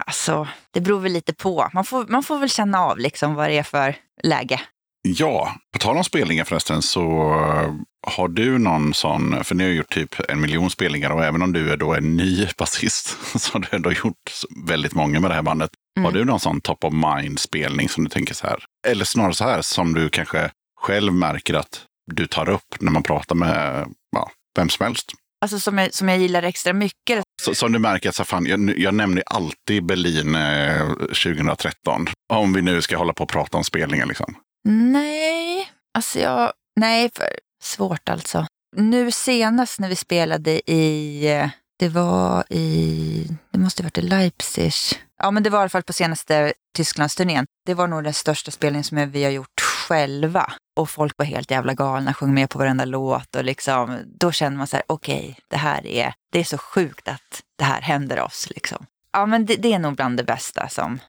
[0.05, 1.69] Alltså, det beror väl lite på.
[1.73, 4.61] Man får, man får väl känna av liksom vad det är för läge.
[5.01, 7.01] Ja, på tal om spelningar förresten så
[7.33, 7.73] eh,
[8.07, 11.53] har du någon sån, för ni har gjort typ en miljon spelningar och även om
[11.53, 14.31] du är då en ny basist så har du ändå gjort
[14.67, 15.69] väldigt många med det här bandet.
[15.99, 16.13] Har Mm.
[16.13, 18.63] du någon sån top of mind spelning som du tänker så här?
[18.87, 23.03] Eller snarare så här som du kanske själv märker att du tar upp när man
[23.03, 25.11] pratar med ja, vem som helst?
[25.41, 27.23] Alltså som jag, som jag gillar extra mycket.
[27.43, 32.07] Så, som du märker att så fan, jag, jag nämner alltid Berlin eh, 2013.
[32.33, 34.35] Om vi nu ska hålla på och prata om spelningar liksom.
[34.69, 37.27] Nej, alltså jag, nej, för,
[37.63, 38.45] svårt alltså.
[38.75, 44.73] Nu senast när vi spelade i, det var i, det måste ha varit i Leipzig.
[45.17, 47.45] Ja, men det var i alla fall på senaste Tysklandsturnén.
[47.65, 50.53] Det var nog den största spelningen som vi har gjort själva.
[50.79, 54.57] Och folk var helt jävla galna, sjöng med på varenda låt och liksom, då känner
[54.57, 58.19] man så här, okej, det här är, det är så sjukt att det här händer
[58.19, 58.85] oss liksom.
[59.13, 60.99] Ja, men det, det är nog bland det bästa som,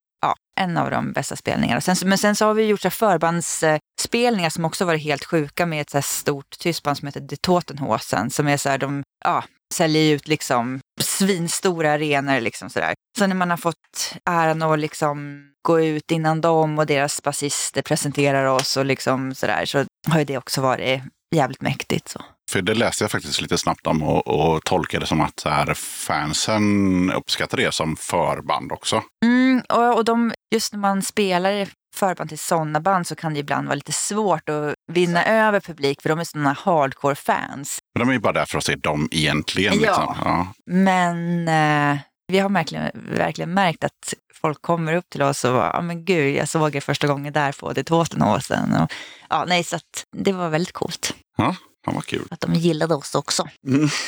[0.61, 1.81] en av de bästa spelningarna.
[1.81, 5.81] Sen, men sen så har vi gjort så förbandsspelningar som också varit helt sjuka med
[5.81, 9.45] ett så stort tyst band som heter Die Totenhosen som är så här, de ja,
[9.75, 12.95] säljer ut liksom svinstora arenor liksom så där.
[13.19, 17.83] Så när man har fått äran att liksom gå ut innan dem och deras basister
[17.83, 21.03] presenterar oss och liksom så där så har ju det också varit
[21.35, 22.09] jävligt mäktigt.
[22.09, 22.21] Så.
[22.51, 27.13] För det läste jag faktiskt lite snabbt om och, och tolkade som att här, fansen
[27.13, 29.03] uppskattar det som förband också.
[29.25, 33.35] Mm, och, och de, just när man spelar i förband till sådana band så kan
[33.35, 37.79] det ibland vara lite svårt att vinna över publik för de är sådana hardcore-fans.
[37.95, 39.75] Men de är ju bara där för att se dem egentligen.
[39.75, 39.81] Ja.
[39.81, 40.17] Liksom.
[40.25, 40.47] Ja.
[40.67, 45.71] Men eh, vi har verkligen, verkligen märkt att folk kommer upp till oss och bara,
[45.75, 48.75] ja men gud, jag såg er första gången där på det Tåtenåsen.
[48.75, 48.93] Och,
[49.29, 52.29] ja, nej, så att det var väldigt coolt Ja, fan vad kul.
[52.31, 53.49] att de gillade oss också.
[53.67, 53.89] Mm.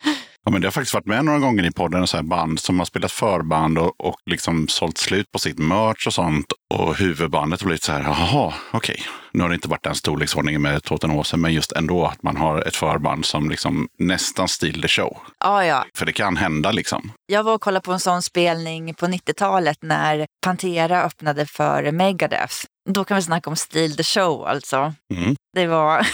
[0.47, 2.79] ja, men det har faktiskt varit med några gånger i podden, så här band som
[2.79, 6.47] har spelat förband och, och liksom sålt slut på sitt merch och sånt.
[6.75, 9.03] Och huvudbandet har blivit så här, jaha, okej.
[9.33, 12.63] Nu har det inte varit den storleksordningen med Tåtenåsen, men just ändå att man har
[12.63, 15.17] ett förband som liksom nästan steal the show.
[15.41, 15.85] Ja, ja.
[15.95, 17.13] För det kan hända liksom.
[17.27, 22.55] Jag var och kollade på en sån spelning på 90-talet när Pantera öppnade för Megadeth.
[22.87, 24.95] Då kan vi snacka om Steal the Show alltså.
[25.15, 25.37] Mm.
[25.53, 26.07] Det var,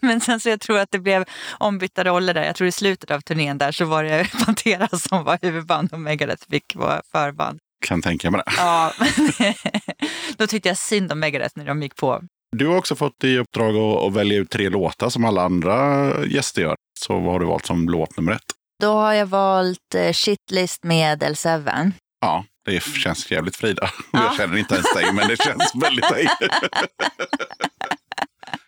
[0.06, 2.44] men sen så jag tror att det blev ombytta roller där.
[2.44, 6.00] Jag tror i slutet av turnén där så var det Pantera som var huvudband och
[6.00, 7.58] Megadeth fick vara förband.
[7.86, 8.52] Kan tänka mig det.
[8.56, 8.92] Ja,
[10.36, 12.22] då tyckte jag synd om Megadeth när de gick på.
[12.56, 16.10] Du har också fått i uppdrag att, att välja ut tre låtar som alla andra
[16.26, 16.76] gäster gör.
[17.00, 18.42] Så vad har du valt som låt nummer ett?
[18.80, 21.92] Då har jag valt eh, Shitlist med L7.
[22.20, 23.90] Ja, det känns jävligt Frida.
[24.12, 24.24] Ja.
[24.24, 26.28] Jag känner inte ens dig, men det känns väldigt dig.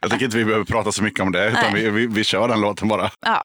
[0.01, 2.49] Jag tycker inte vi behöver prata så mycket om det, utan vi, vi, vi kör
[2.49, 3.11] den låten bara.
[3.27, 3.45] Ja.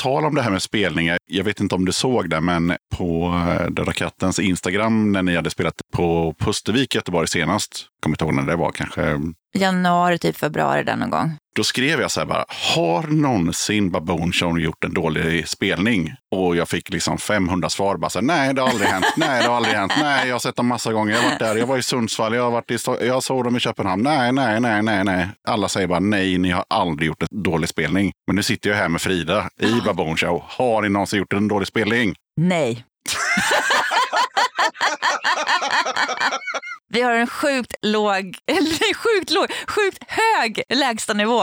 [0.00, 1.18] Tal om det här med spelningar.
[1.26, 5.36] Jag vet inte om du såg det, men på eh, Döda Kattens Instagram när ni
[5.36, 7.86] hade spelat på Pustervik i Göteborg senast.
[8.02, 9.20] Kommer inte ihåg när det var, kanske.
[9.54, 11.36] Januari, typ februari där någon gång.
[11.56, 16.12] Då skrev jag så här bara, har någonsin Baboon Show gjort en dålig spelning?
[16.36, 17.96] Och jag fick liksom 500 svar.
[17.96, 19.06] Bara så här, nej, det har aldrig hänt.
[19.16, 19.92] Nej, det har aldrig hänt.
[20.02, 21.12] Nej, jag har sett dem massa gånger.
[21.14, 21.56] Jag har varit där.
[21.56, 22.34] Jag var i Sundsvall.
[22.34, 24.02] Jag, har varit i, Sto- jag såg dem i Köpenhamn.
[24.02, 25.28] Nej, nej, nej, nej, nej.
[25.48, 28.12] Alla säger bara nej, ni har aldrig gjort en dålig spelning.
[28.26, 30.42] Men nu sitter jag här med Frida i Baboon Show.
[30.48, 32.14] Har ni någonsin gjort en dålig spelning?
[32.40, 32.84] Nej.
[36.88, 41.42] Vi har en sjukt låg, eller sjukt låg, sjukt hög lägstanivå.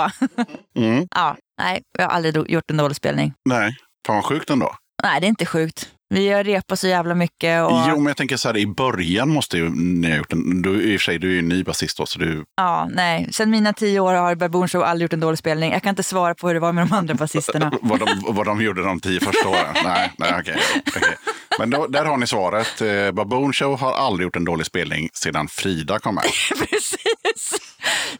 [0.78, 1.08] Mm.
[1.16, 3.34] Ja, nej, jag har aldrig gjort en dålig spelning.
[3.50, 3.76] Nej,
[4.08, 4.76] fan sjukt ändå.
[5.04, 5.90] Nej, det är inte sjukt.
[6.10, 7.64] Vi har repat så jävla mycket.
[7.64, 10.62] Och, Jo, men jag tänker så här, i början måste ju ni ha gjort en...
[10.62, 12.46] Du, I och för sig, du är ju ny basist då, så du...
[12.58, 13.30] ja, nej.
[13.32, 15.72] Sen mina tio år har Baboon Show aldrig gjort en dålig spelning.
[15.72, 17.72] Jag kan inte svara på hur det var med de andra basisterna.
[17.82, 19.76] vad, de, vad de gjorde de tio första åren.
[19.84, 20.58] Nej, nej okej.
[20.88, 21.16] okej.
[21.60, 22.82] Men då, där har ni svaret.
[22.82, 26.24] Eh, Baboon Show har aldrig gjort en dålig spelning sedan Frida kom med.
[26.60, 27.60] Precis,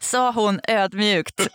[0.00, 1.48] sa hon ödmjukt.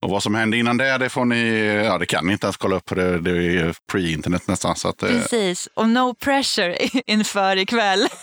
[0.00, 1.66] Och vad som hände innan det, det får ni...
[1.84, 2.88] Ja, det kan ni inte ens kolla upp.
[2.88, 4.76] Det, det är pre-internet nästan.
[4.76, 8.08] Så att, eh, Precis, och no pressure inför ikväll.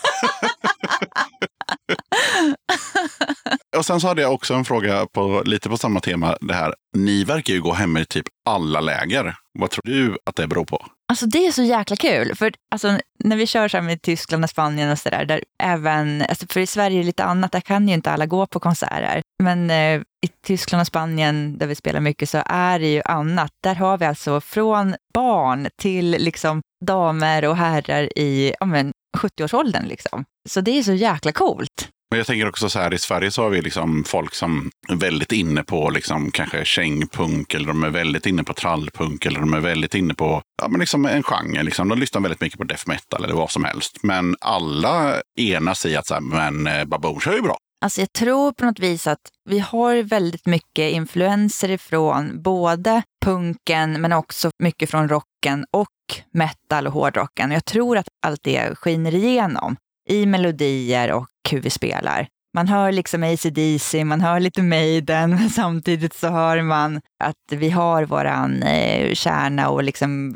[3.76, 6.36] och sen så hade jag också en fråga på, lite på samma tema.
[6.40, 6.74] Det här.
[6.96, 9.36] Ni verkar ju gå hem i typ alla läger.
[9.58, 10.86] Vad tror du att det beror på?
[11.08, 12.34] Alltså det är så jäkla kul.
[12.36, 16.22] För alltså, när vi kör så här med Tyskland och Spanien och sådär, där även,
[16.28, 18.60] alltså för i Sverige är det lite annat, där kan ju inte alla gå på
[18.60, 19.22] konserter.
[19.42, 23.50] Men eh, i Tyskland och Spanien, där vi spelar mycket, så är det ju annat.
[23.62, 29.84] Där har vi alltså från barn till liksom damer och herrar i ja, men, 70-årsåldern.
[29.86, 30.24] Liksom.
[30.48, 31.88] Så det är så jäkla coolt.
[32.10, 34.96] Men jag tänker också så här, i Sverige så har vi liksom folk som är
[34.96, 39.54] väldigt inne på liksom kanske kängpunk eller de är väldigt inne på trallpunk eller de
[39.54, 41.62] är väldigt inne på ja, men liksom en genre.
[41.62, 41.88] Liksom.
[41.88, 43.98] De lyssnar väldigt mycket på death metal eller vad som helst.
[44.02, 47.56] Men alla enas i att så här, men eh, Babouche är ju bra.
[47.84, 54.00] Alltså jag tror på något vis att vi har väldigt mycket influenser ifrån både punken
[54.00, 55.88] men också mycket från rocken och
[56.32, 57.50] metal och hårdrocken.
[57.50, 59.76] Jag tror att allt det skiner igenom
[60.10, 62.26] i melodier och hur vi spelar.
[62.56, 67.70] Man hör liksom AC/DC, man hör lite Maiden, men samtidigt så hör man att vi
[67.70, 70.34] har våran eh, kärna och liksom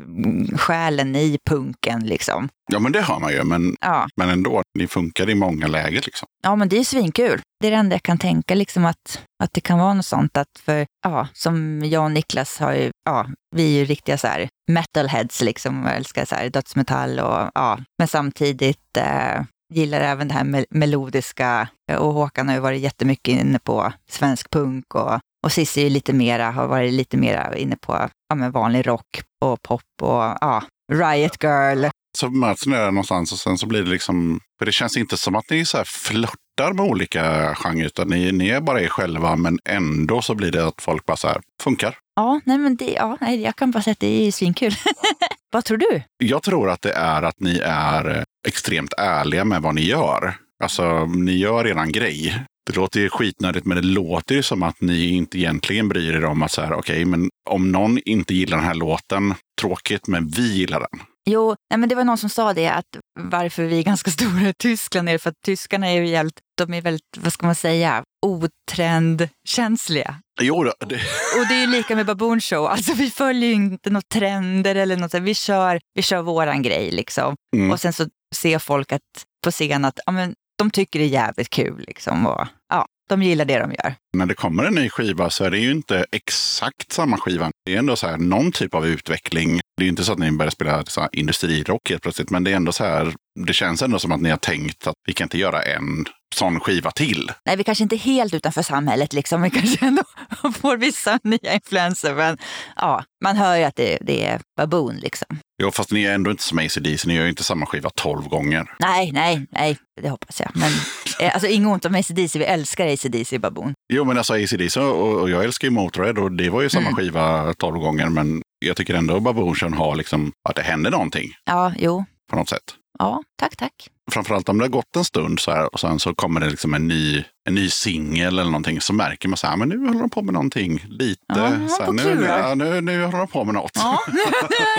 [0.57, 1.99] själen i punken.
[2.05, 2.49] Liksom.
[2.71, 3.43] Ja, men det har man ju.
[3.43, 4.07] Men, Ja.
[4.15, 6.01] men ändå, ni funkar i många läger.
[6.05, 6.27] Liksom.
[6.43, 7.41] Ja, men det är svinkul.
[7.59, 10.37] Det är det enda jag kan tänka, liksom att, att det kan vara något sånt.
[10.37, 14.27] Att för, ja, som jag och Niklas har ju, ja, vi är ju riktiga så
[14.27, 19.41] här metalheads, liksom, älskar så här dödsmetall och ja, men samtidigt eh,
[19.73, 21.67] gillar även det här mel- melodiska.
[21.97, 26.13] Och Håkan har ju varit jättemycket inne på svensk punk och, och Cissi är lite
[26.13, 30.63] mera, har varit lite mera inne på ja, men vanlig rock och pop och ja,
[30.91, 31.85] Riot Girl.
[32.17, 34.39] Så möts ni där någonstans och sen så blir det liksom...
[34.59, 38.31] För det känns inte som att ni så här flörtar med olika genrer, utan ni,
[38.31, 41.41] ni är bara er själva, men ändå så blir det att folk bara så här,
[41.61, 41.97] funkar.
[42.15, 44.71] Ja, nej men det, ja, nej, jag kan bara säga att det är svinkul.
[45.51, 46.01] Vad tror du?
[46.17, 50.35] Jag tror att det är att ni är eh, extremt ärliga med vad ni gör.
[50.63, 52.45] Alltså, ni gör eran grej.
[52.65, 56.25] Det låter ju skitnödigt, men det låter ju som att ni inte egentligen bryr er
[56.25, 60.27] om att så här, okej, men om någon inte gillar den här låten, tråkigt, men
[60.27, 60.99] vi gillar den.
[61.29, 62.85] Jo, nej, men det var någon som sa det att
[63.19, 66.73] varför vi är ganska stora i Tyskland är för att tyskarna är ju jävligt, de
[66.73, 70.15] är väldigt, vad ska man säga, otrendkänsliga.
[70.41, 70.95] Jo, då, det,
[71.39, 74.75] Och det är ju lika med Baboon Show, alltså vi följer ju inte några trender
[74.75, 77.35] eller något, vi kör, vi kör våran grej liksom.
[77.55, 77.71] Mm.
[77.71, 79.01] Och sen så ser folk att,
[79.43, 82.25] på scen att ja, men, de tycker det är jävligt kul liksom.
[82.25, 83.95] Och, ja, de gillar det de gör.
[84.17, 87.51] när det kommer en ny skiva så är det ju inte exakt samma skiva.
[87.65, 89.59] Det är ändå så här någon typ av utveckling.
[89.77, 92.43] Det är ju inte så att ni börjar spela så här industrirock helt plötsligt, men
[92.43, 93.13] det är ändå så här.
[93.45, 96.05] Det känns ändå som att ni har tänkt att vi kan inte göra en
[96.35, 97.31] sån skiva till.
[97.45, 99.41] Nej, vi kanske inte är helt utanför samhället, liksom.
[99.41, 100.03] vi kanske ändå
[100.61, 102.13] får vissa nya influenser.
[102.13, 102.37] Men
[102.75, 104.95] ja, man hör ju att det, det är baboon.
[104.97, 105.39] Liksom.
[105.61, 107.07] Jo, fast ni är ändå inte som ACDC.
[107.07, 108.71] Ni gör ju inte samma skiva tolv gånger.
[108.79, 110.51] Nej, nej, nej, det hoppas jag.
[110.53, 110.71] Men
[111.27, 113.73] alltså, inget ont om ACDC, vi älskar ACDC baboon.
[113.93, 116.87] Jo, men alltså ACDC och, och jag älskar ju Motörhead och det var ju samma
[116.89, 116.95] Mm.
[116.95, 118.09] skiva tolv gånger.
[118.09, 122.05] Men jag tycker ändå Baboon har liksom att det händer någonting Ja, jo.
[122.29, 122.63] på något sätt.
[122.99, 123.73] Ja, tack, tack.
[124.11, 126.73] Framförallt om det har gått en stund så här och sen så kommer det liksom
[126.73, 129.99] en ny, en ny singel eller någonting så märker man så här, men nu håller
[129.99, 131.21] de på med någonting lite.
[131.27, 133.71] Ja, så här, nu, ja, nu, nu håller de på med något.
[133.75, 134.25] Ja, nu är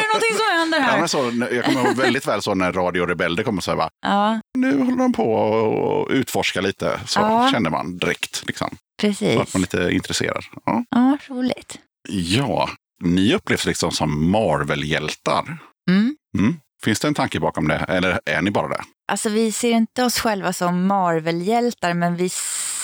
[0.01, 0.99] det någonting som händer Ja, här.
[0.99, 3.91] men så, jag kommer ihåg väldigt väl så när Radio Rebelde kommer så här, va,
[4.07, 7.01] Ja, nu håller de på och utforska lite.
[7.07, 7.49] Så Ja.
[7.53, 8.43] kände man direkt.
[8.47, 8.69] Liksom.
[9.01, 9.55] Så att precis.
[9.55, 10.45] man lite intresserad.
[10.67, 10.85] Ja.
[10.91, 11.79] Ja, roligt.
[12.09, 12.71] ja,
[13.05, 15.59] ni upplevs liksom som Marvel-hjältar.
[15.91, 16.17] Mm.
[16.39, 16.57] Mm.
[16.85, 17.77] Finns det en tanke bakom det?
[17.89, 18.81] Eller är ni bara det?
[19.13, 22.29] Alltså vi ser inte oss själva som Marvel-hjältar men vi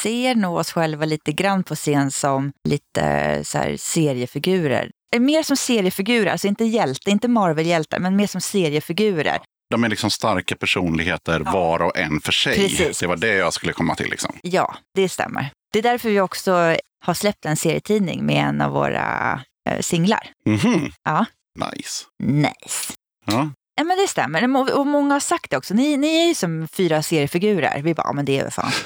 [0.02, 4.90] ser nog oss själva lite grann på scen som lite så här, seriefigurer.
[5.14, 9.38] Eh, Mer som seriefigurer, alltså inte hjälte, inte Marvel-hjältar, men mer som seriefigurer.
[9.70, 12.54] De är liksom starka personligheter var och en för sig.
[12.56, 12.98] Precis.
[13.00, 14.10] Det var det jag skulle komma till.
[14.10, 14.34] Liksom.
[14.42, 15.50] Ja, det stämmer.
[15.72, 19.40] Det är därför vi också har släppt en serietidning med en av våra
[19.70, 20.30] eh, singlar.
[20.46, 20.90] Mhm.
[21.04, 21.24] Ja.
[21.58, 22.04] Nice.
[22.22, 22.92] Nice.
[23.26, 23.50] Ja.
[23.76, 24.56] Ja, men det stämmer.
[24.78, 25.74] Och många har sagt det också.
[25.74, 27.82] Ni, ni är ju som fyra seriefigurer.
[27.82, 28.70] Vi bara, men det är väl fan.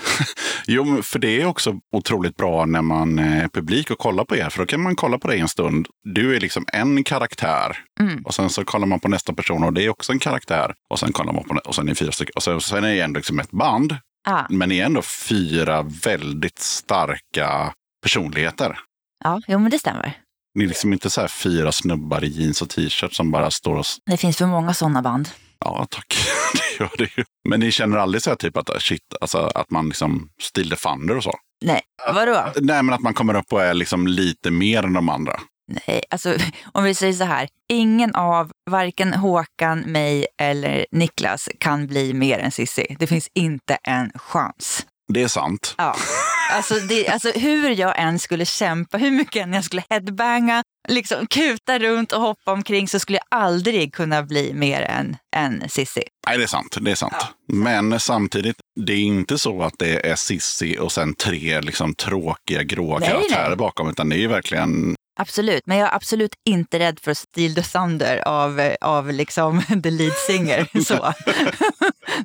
[0.66, 4.48] Jo, för det är också otroligt bra när man är publik och kollar på er.
[4.50, 5.88] För då kan man kolla på dig en stund.
[6.04, 7.78] Du är liksom en karaktär.
[8.00, 8.22] Mm.
[8.24, 10.74] Och sen så kollar man på nästa person och det är också en karaktär.
[10.90, 12.32] Och sen kollar man på och sen är ni fyra stycken.
[12.36, 13.96] Och sen, sen är det ändå liksom ett band.
[14.26, 17.72] Ja, Men ni är ändå fyra väldigt starka
[18.02, 18.78] personligheter.
[19.24, 20.12] ja jo, men det stämmer.
[20.54, 23.76] Ni är liksom inte så här fyra snubbar i jeans och t-shirt som bara står
[23.76, 23.84] och...
[24.06, 25.28] Det finns för många sådana band.
[25.64, 26.14] Ja, tack.
[26.52, 27.24] det gör det ju.
[27.48, 30.76] Men ni känner aldrig så här typ att shit, alltså att man liksom still the
[30.76, 31.34] thunder och så?
[31.64, 31.80] Nej,
[32.12, 32.52] vadå?
[32.56, 35.40] Nej, men att man kommer upp och är liksom lite mer än de andra.
[35.86, 36.34] Nej, alltså
[36.72, 37.48] om vi säger så här.
[37.68, 42.96] Ingen av varken Håkan, mig eller Niklas kan bli mer än Sissi.
[42.98, 44.86] Det finns inte en chans.
[45.08, 45.74] Det är sant.
[45.78, 45.96] Ja.
[46.50, 51.26] Alltså, det, alltså hur jag än skulle kämpa, hur mycket än jag skulle headbanga, liksom
[51.26, 56.02] kuta runt och hoppa omkring så skulle jag aldrig kunna bli mer än, än Sissi.
[56.26, 56.76] Nej, det är sant.
[56.80, 57.26] Det är sant.
[57.48, 62.62] Men samtidigt, det är inte så att det är Sissi och sen tre liksom tråkiga
[62.62, 63.56] gråa Nej, karaktärer nej.
[63.56, 67.62] bakom, utan det är verkligen Absolut, men jag är absolut inte rädd för steal the
[67.62, 70.84] thunder av, av liksom the lead singer.
[70.84, 70.94] Så.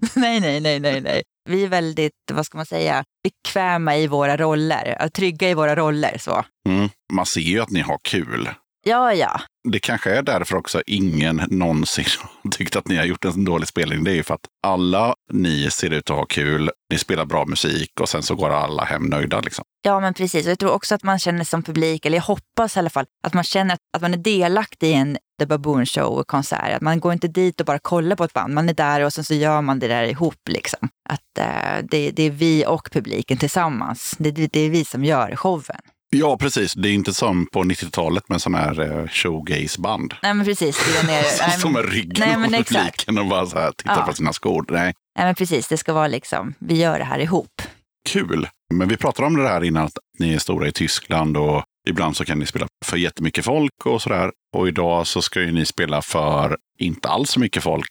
[0.19, 1.23] nej, nej, nej, nej, nej.
[1.49, 5.75] Vi är väldigt, vad ska man säga, bekväma i våra roller, ja, trygga i våra
[5.75, 6.17] roller.
[6.19, 6.45] Så.
[6.69, 6.89] Mm.
[7.13, 8.49] Man ser ju att ni har kul.
[8.87, 9.41] Ja, ja.
[9.71, 12.05] Det kanske är därför också ingen någonsin
[12.51, 14.03] tyckt att ni har gjort en dålig spelning.
[14.03, 17.45] Det är ju för att alla ni ser ut att ha kul, ni spelar bra
[17.45, 19.39] musik och sen så går alla hem nöjda.
[19.39, 19.65] Liksom.
[19.81, 20.45] Ja, men precis.
[20.45, 23.05] Och jag tror också att man känner som publik, eller jag hoppas i alla fall,
[23.27, 26.75] att man känner att, att man är delaktig i en The Baboon Show-konsert.
[26.75, 28.53] Att man går inte dit och bara kollar på ett band.
[28.53, 30.49] Man är där och sen så gör man det där ihop.
[30.49, 30.89] Liksom.
[31.09, 34.15] Att eh, det, det är vi och publiken tillsammans.
[34.19, 35.79] Det, det, det är vi som gör showen.
[36.09, 36.73] Ja, precis.
[36.73, 40.13] Det är inte som på 90-talet med sån här eh, showgaze-band.
[40.23, 40.79] Nej, men precis.
[41.05, 42.75] Det är Som med ryggen nej, men mot exakt.
[43.05, 44.05] publiken och bara så här tittar Ja.
[44.05, 44.65] på sina skor.
[44.69, 45.67] Nej, nej, men precis.
[45.67, 47.61] Det ska vara liksom, vi gör det här ihop.
[48.09, 48.47] kul.
[48.73, 52.17] Men vi pratade om det här innan, att ni är stora i Tyskland och ibland
[52.17, 54.31] så kan ni spela för jättemycket folk och sådär.
[54.55, 57.87] Och idag så ska ju ni spela för inte alls så mycket folk.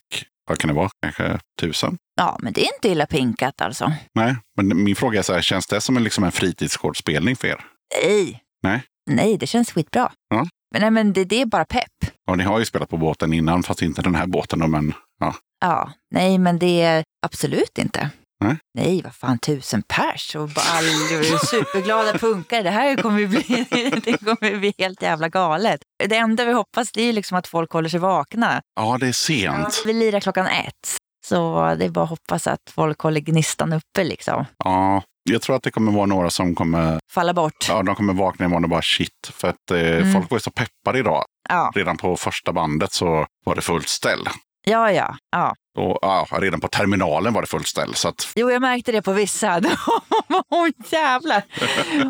[0.47, 0.89] Vad kan det vara?
[1.01, 1.97] Kanske tusen?
[2.15, 3.91] Ja, men det är inte illa pinkat alltså.
[4.15, 7.47] Nej, men min fråga är så här, känns det som en, liksom en fritidsgårdsspelning för
[7.47, 7.65] er?
[8.03, 8.41] Nej.
[8.63, 8.83] Nej.
[9.09, 10.11] Nej, det känns skitbra.
[10.29, 10.47] Ja.
[10.71, 12.11] Men, nej, men det, det är bara pepp.
[12.27, 14.71] Och ni har ju spelat på båten innan, fast inte den här båten.
[14.71, 18.09] Men ja, Ja, nej men det är absolut inte.
[18.47, 18.57] Nej.
[18.73, 22.63] Nej, vad fan, tusen pers och all, superglada punkare.
[22.63, 23.65] Det här kommer ju bli,
[24.05, 25.79] det kommer bli helt jävla galet.
[26.09, 28.61] Det enda vi hoppas det är liksom att folk håller sig vakna.
[28.75, 29.83] ja det är sent.
[29.85, 30.97] Vi lirar klockan ett.
[31.25, 34.45] Så det är bara att hoppas att folk håller gnistan uppe liksom.
[34.63, 37.65] Ja, jag tror att det kommer vara några som kommer, Falla bort.
[37.69, 39.09] ja, de kommer vakna imorgon och bara shit.
[39.31, 40.13] För att eh, Mm.
[40.13, 41.23] folk var ju så peppade idag.
[41.49, 44.19] Ja, Redan på första bandet så var det fullt ställ.
[44.65, 45.15] ja, ja.
[45.31, 45.55] ja.
[45.75, 47.95] Och ja, redan på terminalen var det fullt ställ.
[47.95, 49.61] Så att, Jo, jag märkte det på vissa.
[50.49, 51.43] Åh jävlar!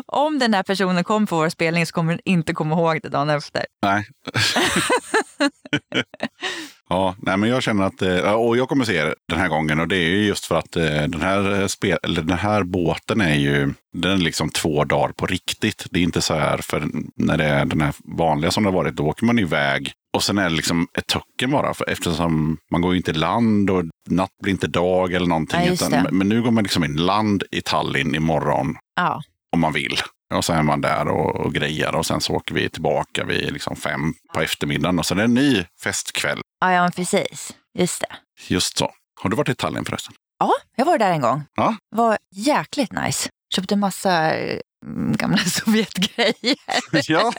[0.06, 3.08] Om den här personen kom på vår spelning så kommer den inte komma ihåg det
[3.08, 3.66] dagen efter.
[3.82, 4.06] nej.
[6.88, 9.80] ja, nej, men jag känner att, eh, och jag kommer se er den här gången
[9.80, 13.20] och det är ju just för att eh, den här, eh, spel, den här båten
[13.20, 15.86] är ju, den är liksom två dagar på riktigt.
[15.90, 18.76] Det är inte så här, för när det är den här vanliga som det har
[18.76, 22.58] varit, då åker man iväg och sen är det liksom ett töcken bara, för eftersom
[22.70, 25.60] man går ju inte i land och natt blir inte dag eller någonting.
[25.64, 29.22] Ja, utan, men nu går man liksom in land i Tallinn imorgon Ja,
[29.52, 29.96] om man vill.
[30.34, 33.52] Och sen är man där och, och grejer och sen så åker vi tillbaka vid
[33.52, 36.40] liksom fem på eftermiddagen och sen är det en ny festkväll.
[36.60, 37.54] Ja, ja men precis.
[37.78, 38.16] Just det.
[38.48, 38.92] Just så.
[39.20, 40.14] Har du varit i Tallinn förresten?
[40.38, 41.44] Ja, jag var där en gång.
[41.54, 41.76] Ja.
[41.90, 43.28] var jäkligt nice.
[43.54, 44.60] Köpte massa eh,
[45.10, 46.56] gamla Sovjetgrejer.
[47.10, 47.32] ja.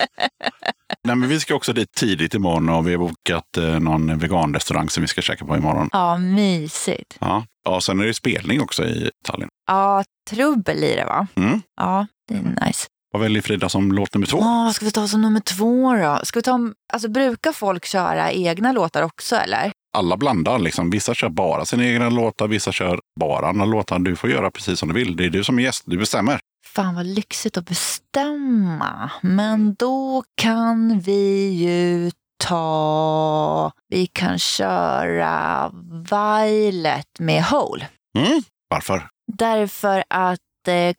[1.03, 4.89] Nej, men vi ska också dit tidigt imorgon och vi har bokat eh, någon veganrestaurang
[4.89, 5.89] som vi ska käka på imorgon.
[5.91, 7.18] Ja, mysigt.
[7.20, 7.45] Ja.
[7.63, 9.49] ja, sen är det spelning också i Tallinn.
[9.68, 11.28] Ja, trubbel i det va?
[11.36, 11.61] Mm.
[11.78, 12.88] Ja, det är nice.
[13.12, 14.38] Vad väljer Frida som låt nummer två?
[14.38, 16.20] Åh, vad ska vi ta som nummer två då?
[16.24, 16.60] Ska vi ta,
[16.93, 19.72] alltså, brukar folk köra egna låtar också eller?
[19.97, 20.89] Alla blandar liksom.
[20.89, 23.99] Vissa kör bara sina egna låtar, vissa kör bara andra låtar.
[23.99, 25.16] Du får göra precis som du vill.
[25.16, 26.39] Det är du som är gäst, du bestämmer.
[26.66, 29.12] Fan vad lyxigt att bestämma.
[29.22, 32.12] Men då kan vi ju
[32.43, 33.72] ta...
[33.89, 35.72] Vi kan köra
[36.12, 37.88] Violet med Hole.
[38.18, 38.41] Mm.
[38.70, 39.08] Varför?
[39.34, 40.39] Därför att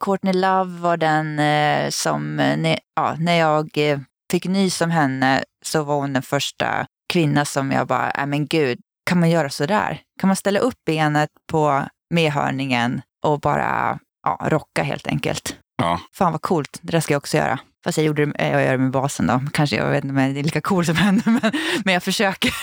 [0.01, 3.99] Courtney Love var den eh, som, eh, när, ja, när jag eh,
[4.31, 8.47] fick nys om henne så var hon den första kvinna som jag bara, äh, men
[8.47, 8.79] gud,
[9.11, 10.01] kan man göra så där?
[10.21, 15.57] Kan man ställa upp benet på medhörningen och bara ja, rocka helt enkelt?
[15.83, 16.01] Ja.
[16.13, 17.59] Fan vad coolt, det där ska jag också göra.
[17.85, 19.41] Fast jag gjorde det, jag gör det med basen då.
[19.53, 21.53] Kanske jag vet inte om det är lika cool som henne, men,
[21.85, 22.55] men jag försöker.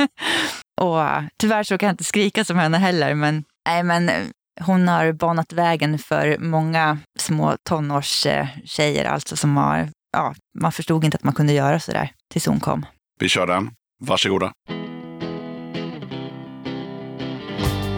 [0.80, 4.22] och eh, tyvärr så kan jag inte skrika som henne heller, men, nej, men eh,
[4.60, 11.16] hon har banat vägen för många små tonårstjejer alltså som har, ja, man förstod inte
[11.16, 12.86] att man kunde göra så där tills hon kom.
[13.20, 13.70] Vi kör den.
[14.04, 14.52] Varsågoda.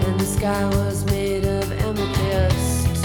[0.08, 3.04] and the sky was made of amethyst.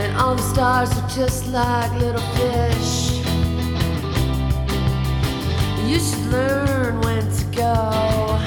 [0.00, 3.22] And all the stars were just like little fish.
[5.86, 8.45] You should learn when to go.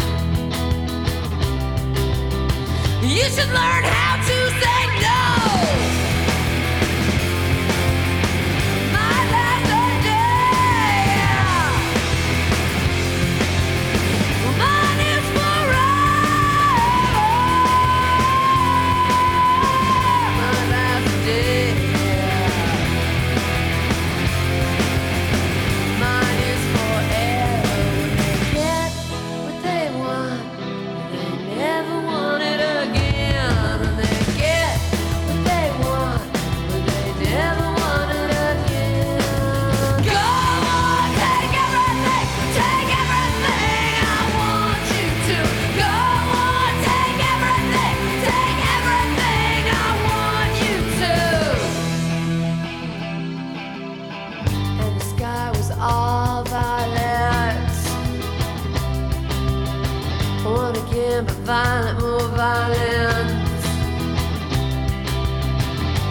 [3.09, 4.08] You should learn how
[61.09, 63.29] One but violent, more violent.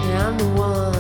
[0.08, 0.97] Yeah, I'm the one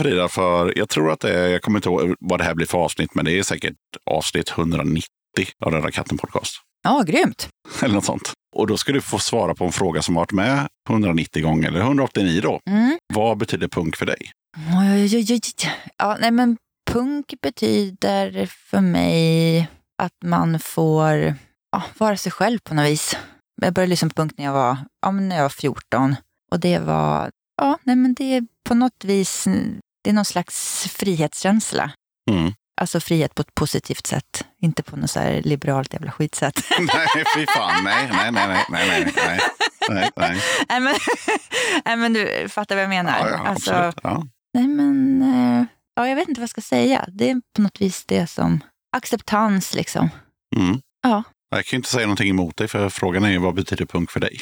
[0.00, 2.66] Frida, för jag tror att det är, jag kommer inte ihåg vad det här blir
[2.66, 3.76] för avsnitt, men det är säkert
[4.10, 5.08] avsnitt 190
[5.64, 6.56] av Röda katten podcast.
[6.82, 7.48] Ja, grymt.
[7.82, 8.32] Eller något sånt.
[8.56, 11.80] Och då ska du få svara på en fråga som varit med 190 gånger, eller
[11.80, 12.60] 189 då.
[12.70, 12.98] Mm.
[13.14, 14.30] Vad betyder punk för dig?
[15.96, 16.56] Ja, nej, men
[16.90, 19.68] punk betyder för mig
[20.02, 21.34] att man får
[21.72, 23.16] ja, vara sig själv på något vis.
[23.62, 26.16] Jag började lyssna på punk när jag var, ja, när jag var 14
[26.50, 29.46] och det var, ja, nej, men det är på något vis,
[30.02, 31.92] det är någon slags frihetskänsla.
[32.30, 32.52] Mm.
[32.80, 36.64] Alltså frihet på ett positivt sätt, inte på något så här liberalt jävla skitsätt.
[36.78, 37.84] nej, fy fan.
[37.84, 39.40] Nej, nej, nej, nej, nej, nej,
[39.88, 40.40] nej, nej.
[40.68, 40.94] nej, men,
[41.84, 43.18] nej men du fattar vad jag menar.
[43.18, 44.26] Ja, ja, alltså, ja.
[44.54, 47.04] Nej, men eh, ja, jag vet inte vad jag ska säga.
[47.08, 48.60] Det är på något vis det som
[48.96, 50.10] acceptans liksom.
[50.56, 50.80] Mm.
[51.02, 51.22] Ja.
[51.50, 54.10] Jag kan ju inte säga någonting emot dig, för frågan är ju vad betyder punk
[54.10, 54.40] för dig?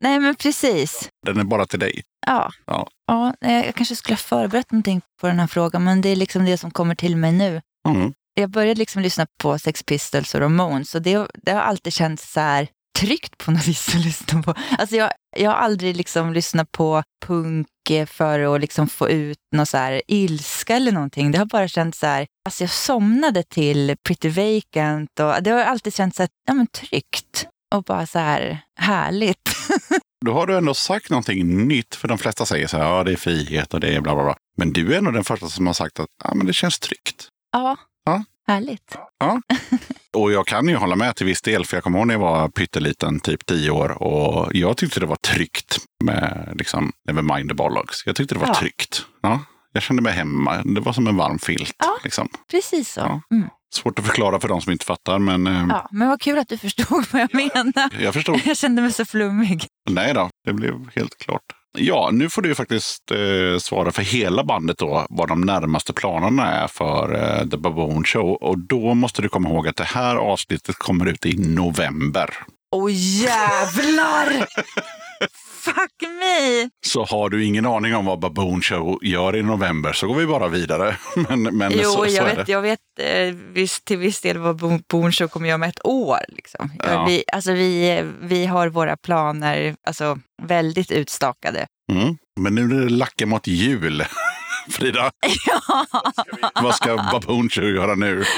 [0.00, 1.08] Nej men precis.
[1.26, 2.02] Den är bara till dig.
[2.26, 2.50] Ja.
[2.66, 2.88] Ja.
[3.06, 3.34] ja.
[3.40, 6.58] Jag kanske skulle ha förberett någonting på den här frågan, men det är liksom det
[6.58, 7.60] som kommer till mig nu.
[7.88, 8.12] Mm.
[8.34, 12.32] Jag började liksom lyssna på Sex Pistols och Ramones och det, det har alltid känts
[12.32, 14.54] så här tryggt på något vis att lyssna på.
[14.78, 17.66] Alltså jag, jag har aldrig liksom lyssnat på punk
[18.06, 21.32] för att liksom få ut någon så här ilska eller någonting.
[21.32, 25.60] Det har bara känts så här, alltså jag somnade till Pretty Vacant och det har
[25.60, 29.56] alltid känts så här, ja, men tryggt och bara så här härligt.
[30.26, 33.12] Då har du ändå sagt någonting nytt, för de flesta säger så här, ja det
[33.12, 34.36] är frihet och det är bla bla bla.
[34.56, 37.28] Men du är ändå den första som har sagt att ja, men det känns tryggt.
[37.52, 38.24] ja, Ja.
[38.46, 38.96] härligt.
[40.16, 42.20] Och jag kan ju hålla med till viss del, för jag kommer ihåg när jag
[42.20, 47.54] var pytteliten, typ tio år, och jag tyckte det var tryggt med liksom, Nevermind the
[47.54, 48.06] Bollocks.
[48.06, 48.54] Jag tyckte det var Ja.
[48.54, 49.06] tryggt.
[49.22, 49.40] Ja,
[49.72, 50.62] jag kände mig hemma.
[50.64, 51.74] Det var som en varm filt.
[51.78, 51.98] Ja.
[52.04, 52.28] Liksom.
[52.50, 53.00] Precis så.
[53.00, 53.22] Ja.
[53.36, 53.48] Mm.
[53.74, 56.48] Svårt att förklara för de som inte fattar, men eh, Ja, men vad kul att
[56.48, 57.90] du förstod vad jag menar.
[58.02, 58.40] jag förstod.
[58.44, 59.66] Jag kände mig så flummig.
[59.90, 61.42] Nej då, det blev helt klart.
[61.78, 66.52] Ja, nu får du faktiskt eh, svara för hela bandet då, vad de närmaste planerna
[66.52, 68.32] är för eh, The Baboon Show.
[68.32, 72.34] Och då måste du komma ihåg att det här avsnittet kommer ut i november.
[72.72, 74.46] Åh jävlar!
[75.60, 76.70] Fuck me!
[76.86, 80.26] Så har du ingen aning om vad Baboon Show gör i november så går vi
[80.26, 80.96] bara vidare.
[81.28, 84.38] Men, men Jo, så, så jag är vet, jag vet eh, visst, till viss del
[84.38, 86.18] vad Bo- Boon Show kommer göra med ett år.
[86.28, 86.72] Liksom.
[86.78, 87.04] Ja.
[87.08, 91.66] Vi, alltså, vi, vi har våra planer alltså, väldigt utstakade.
[91.92, 92.16] Mm.
[92.40, 94.04] Men nu är det lacka mot jul.
[94.70, 95.10] Frida,
[96.62, 98.24] vad ska Baboon Show göra nu?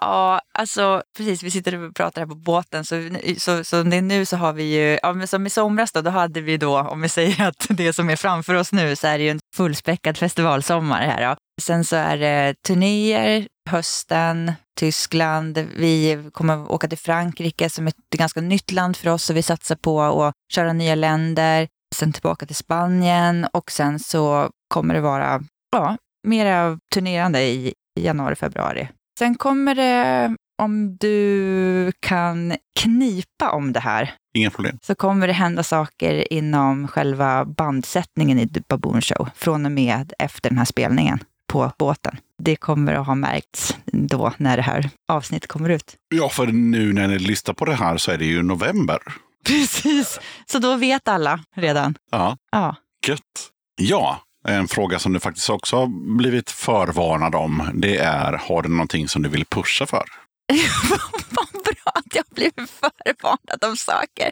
[0.00, 1.42] Ja, alltså precis.
[1.42, 2.84] Vi sitter och pratar här på båten.
[2.84, 5.92] Så, så, så det är nu så har vi ju, ja, men som i somras
[5.92, 8.96] då, då hade vi då, om vi säger att det som är framför oss nu,
[8.96, 11.28] så är det ju en fullspäckad festivalsommar här.
[11.28, 11.36] Då.
[11.62, 15.58] Sen så är det turnéer hösten, Tyskland.
[15.76, 19.42] Vi kommer åka till Frankrike som är ett ganska nytt land för oss och vi
[19.42, 21.68] satsar på att köra nya länder.
[21.94, 25.96] Sen tillbaka till Spanien och sen så kommer det vara ja,
[26.28, 28.88] mera turnerande i januari, februari.
[29.18, 34.78] Sen kommer det, om du kan knipa om det här, Inga problem.
[34.82, 40.12] så kommer det hända saker inom själva bandsättningen i The Baboon Show från och med
[40.18, 41.18] efter den här spelningen
[41.52, 42.16] på båten.
[42.38, 45.96] Det kommer att ha märkts då när det här avsnittet kommer ut.
[46.14, 48.98] Ja, för nu när ni lyssnar på det här så är det ju november.
[49.46, 51.94] Precis, så då vet alla redan.
[52.10, 52.76] Ja, Ja,
[53.06, 53.50] gött.
[53.80, 57.70] Ja, en fråga som du faktiskt också har blivit förvarnad om.
[57.74, 60.04] Det är, har du någonting som du vill pusha för?
[61.30, 64.30] vad bra att jag blivit förvarnad om saker.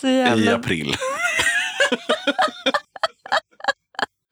[0.00, 0.54] Så I jävla...
[0.54, 0.96] april.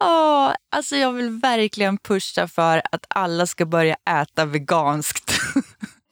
[0.04, 5.32] Åh, alltså jag vill verkligen pusha för att alla ska börja äta veganskt.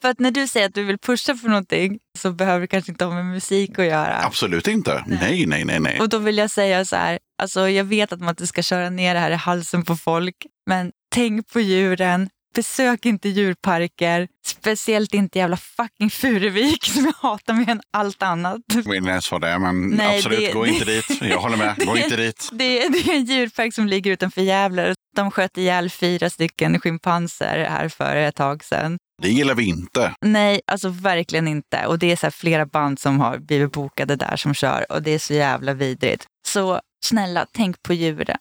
[0.03, 2.93] för att när du säger att du vill pusha för någonting så behöver det kanske
[2.93, 4.21] inte ha med musik att göra.
[4.25, 5.05] Absolut inte.
[5.07, 6.01] Nej, nej, nej, nej.
[6.01, 8.91] Och då vill jag säga så här, alltså jag vet att man inte ska köra
[8.91, 12.29] ner det här i halsen på folk, men tänk på djuren.
[12.55, 18.57] Besök inte djurparker, speciellt inte jävla fucking Furuvik som jag hatar mer än allt annat.
[18.75, 21.05] Inte ens vara det, men Nej, absolut, det- gå det- inte dit.
[21.23, 22.49] Jag håller med, gå inte dit.
[22.53, 24.95] Det, är- det är en djurpark som ligger utanför Gävle.
[25.17, 28.99] De sköt ihjäl fyra stycken schimpanser här för ett tag sedan.
[29.23, 30.15] Det gillar vi inte.
[30.21, 31.87] Nej, alltså verkligen inte.
[31.87, 35.11] Och det är så flera band som har blivit bokade där som kör och det
[35.11, 36.27] är så jävla vidrigt.
[36.47, 38.39] Så snälla, tänk på djuren.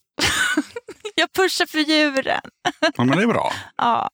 [1.16, 2.42] Jag pushar för djuren.
[2.80, 3.52] Ja, men det är bra.
[3.78, 4.10] Ja.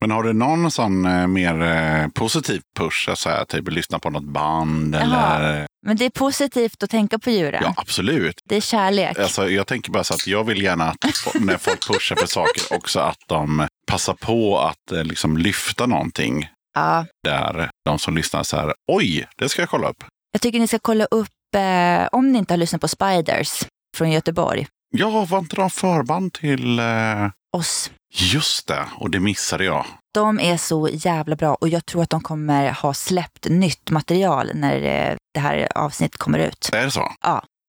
[0.00, 3.08] Men har du någon sån eh, mer eh, positiv push?
[3.14, 5.66] Så här, typ lyssna på något band eller?
[5.86, 7.62] Men det är positivt att tänka på djuren.
[7.64, 8.40] Ja, absolut.
[8.44, 9.18] Det är kärlek.
[9.18, 12.76] Alltså, jag tänker bara så att jag vill gärna att när folk pushar för saker
[12.76, 17.06] också att de passar på att eh, liksom lyfta någonting Ja.
[17.24, 20.04] där de som lyssnar så här, oj, det ska jag kolla upp.
[20.32, 23.64] Jag tycker ni ska kolla upp, eh, om ni inte har lyssnat på Spiders
[23.96, 26.78] från Göteborg, Ja, var inte de förband till...
[26.78, 27.28] Eh...
[27.56, 27.90] oss.
[28.14, 29.86] Just det, och det missade jag.
[30.14, 34.50] De är så jävla bra och jag tror att de kommer ha släppt nytt material
[34.54, 36.70] när eh, det här avsnittet kommer ut.
[36.72, 37.12] Är det så?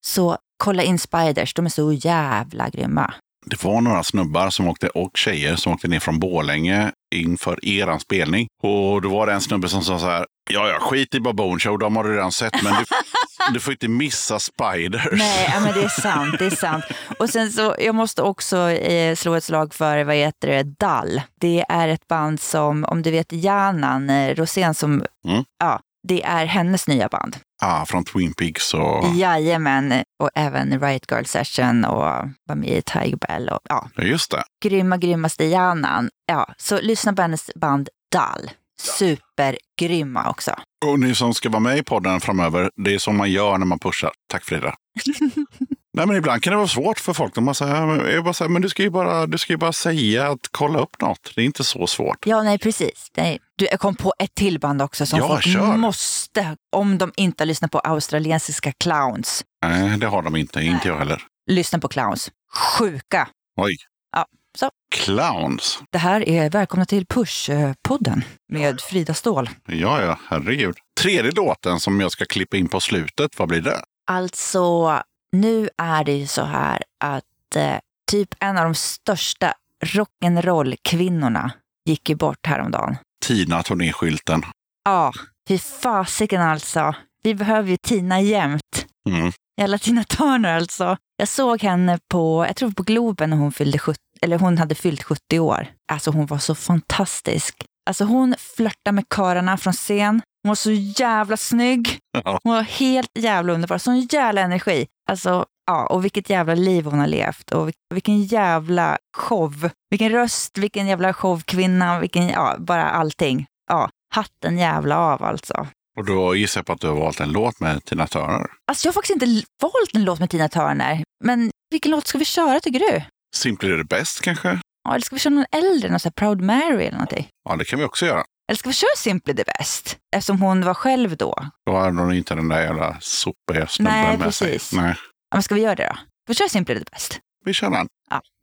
[0.05, 3.13] Så kolla in Spiders, de är så jävla grymma.
[3.45, 7.99] Det var några snubbar som åkte, och tjejer som åkte ner från Borlänge inför eran
[7.99, 8.47] spelning.
[8.63, 11.59] Och då var det en snubbe som sa så här, ja, ja, skit i Baboon
[11.59, 12.85] Show, de har du redan sett, men du,
[13.53, 15.07] du får inte missa Spiders.
[15.11, 16.35] Nej, ja, men det är sant.
[16.39, 16.83] Det är sant.
[17.19, 21.21] Och sen så, jag måste också eh, slå ett slag för, vad heter det, Dall.
[21.41, 25.43] Det är ett band som, om du vet Janan eh, Rosén som, Mm.
[25.59, 27.37] ja, Det är hennes nya band.
[27.61, 29.15] Ah, från Twin Peaks och...
[29.15, 32.03] Jajamän, och även Riot Girl Session och
[32.45, 33.49] var med i Tiger Bell.
[33.49, 34.43] Och, ja, just det.
[34.63, 36.09] grymma, grymmaste hjärnan.
[36.25, 38.51] Ja, så lyssna på hennes band Dall.
[38.81, 40.51] Supergrymma också.
[40.85, 43.65] Och ni som ska vara med i podden framöver, det är som man gör när
[43.65, 44.11] man pushar.
[44.31, 44.75] Tack Frida.
[45.97, 47.35] Nej, men ibland kan det vara svårt för folk.
[47.35, 50.27] De säger, jag bara säger, men du ska, ju bara, du ska ju bara säga
[50.27, 51.31] att kolla upp något.
[51.35, 52.25] Det är inte så svårt.
[52.25, 53.11] Ja, nej precis.
[53.17, 53.39] Nej.
[53.55, 55.77] Du, jag kom på ett till band också som Ja, folk kör.
[55.77, 60.61] måste, om de inte har lyssnat på australiensiska clowns, Nej, det har de inte.
[60.61, 61.21] Inte jag heller.
[61.49, 62.31] lyssna på clowns.
[62.79, 63.27] Sjuka!
[63.61, 63.75] Oj.
[64.15, 64.25] Ja,
[64.59, 64.69] så.
[64.95, 65.79] Clowns.
[65.91, 68.21] Det här är Välkomna till Push-podden
[68.53, 69.49] med Frida Ståhl.
[69.67, 70.75] Ja, ja, herregud.
[71.01, 73.81] Tredje låten som jag ska klippa in på slutet, vad blir det?
[74.09, 74.89] Alltså,
[75.31, 77.77] nu är det ju så här att eh,
[78.11, 79.53] typ en av de största
[79.85, 81.51] rock'n'roll-kvinnorna
[81.85, 82.97] gick ju bort häromdagen.
[83.25, 84.43] Tina turnéskylten.
[84.85, 85.13] Ja,
[85.47, 86.95] fy fasiken alltså.
[87.23, 88.85] Vi behöver ju Tina jämt.
[89.09, 89.31] Mm.
[89.61, 90.97] Jävla Tina Turner alltså.
[91.17, 94.75] Jag såg henne på, jag tror på Globen när hon fyllde 70, eller hon hade
[94.75, 95.67] fyllt 70 år.
[95.91, 97.65] Alltså hon var så fantastisk.
[97.89, 100.21] Alltså hon flörtade med karlarna från scen.
[100.47, 101.97] Hon var så jävla snygg.
[102.43, 103.77] Hon var helt jävla underbar.
[103.77, 104.87] Sån jävla energi.
[105.09, 107.51] Alltså, ja, och vilket jävla liv hon har levt.
[107.51, 109.69] Och vil- vilken jävla show.
[109.89, 113.45] Vilken röst, vilken jävla showkvinna, vilken, ja, bara allting.
[113.69, 115.67] Ja, hatten jävla av alltså.
[115.97, 118.45] Och då gissar jag på att du har valt en låt med Tina Turner.
[118.67, 121.03] Alltså jag har faktiskt inte valt en låt med Tina Turner.
[121.23, 123.01] Men vilken låt ska vi köra tycker du?
[123.35, 124.59] Simply the best kanske?
[124.83, 127.27] Ja, eller ska vi köra någon äldre, någon sån här Proud Mary eller någonting?
[127.49, 128.23] Ja, det kan vi också göra.
[128.49, 129.97] Eller ska vi köra Simply the Best?
[130.15, 131.49] Eftersom hon var själv då.
[131.65, 134.63] Då har hon inte den där jävla sopiga snubben Nej, med precis.
[134.69, 134.79] sig.
[134.79, 134.95] Nej,
[135.29, 135.97] Ja, men ska vi göra det då?
[136.27, 137.19] Vi kör Simply the Best.
[137.45, 137.87] vi kör den.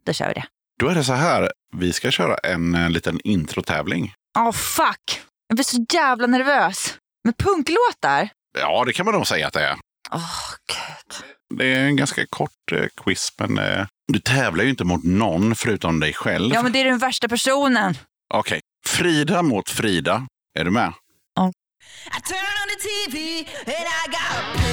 [0.07, 0.45] Då kör vi det.
[0.81, 4.13] Då är det så här, vi ska köra en, eh, liten introtävling.
[4.39, 5.21] Åh fuck!
[5.49, 6.95] Jag blir så jävla nervös.
[7.25, 8.29] Med punklåtar?
[8.59, 9.77] Ja, det kan man nog säga att det är.
[10.13, 11.25] Åh gud.
[11.59, 15.55] Det är en ganska kort eh, quiz, men eh, du tävlar ju inte mot någon
[15.55, 16.55] förutom dig själv.
[16.55, 17.95] Ja men det är den värsta personen.
[18.35, 18.61] Okej,
[18.99, 20.27] Frida mot Frida.
[20.59, 20.93] Är du med?
[23.67, 24.64] I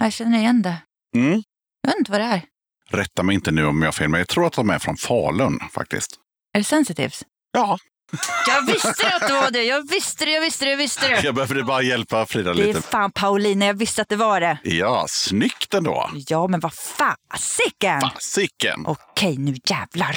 [0.00, 0.76] Jag känner igen det.
[1.16, 1.42] Mm.
[1.82, 2.42] Jag vet inte vad det är.
[2.90, 4.96] Rätta mig inte nu om jag har fel, men jag tror att de är från
[4.96, 6.16] Falun faktiskt.
[6.54, 7.22] Är det Sensitives?
[7.52, 7.78] Ja,
[8.48, 9.62] Jag visste att det var det!
[9.62, 11.20] Jag visste det, jag visste det, jag visste det!
[11.22, 12.82] jag behövde bara hjälpa Frida Det är lite.
[12.82, 14.58] fan Paulina, jag visste att det var det.
[14.62, 16.10] Ja, snyggt ändå.
[16.14, 18.00] Ja, men vad fasiken!
[18.00, 18.86] Fasiken!
[18.86, 20.16] Okej, nu jävlar.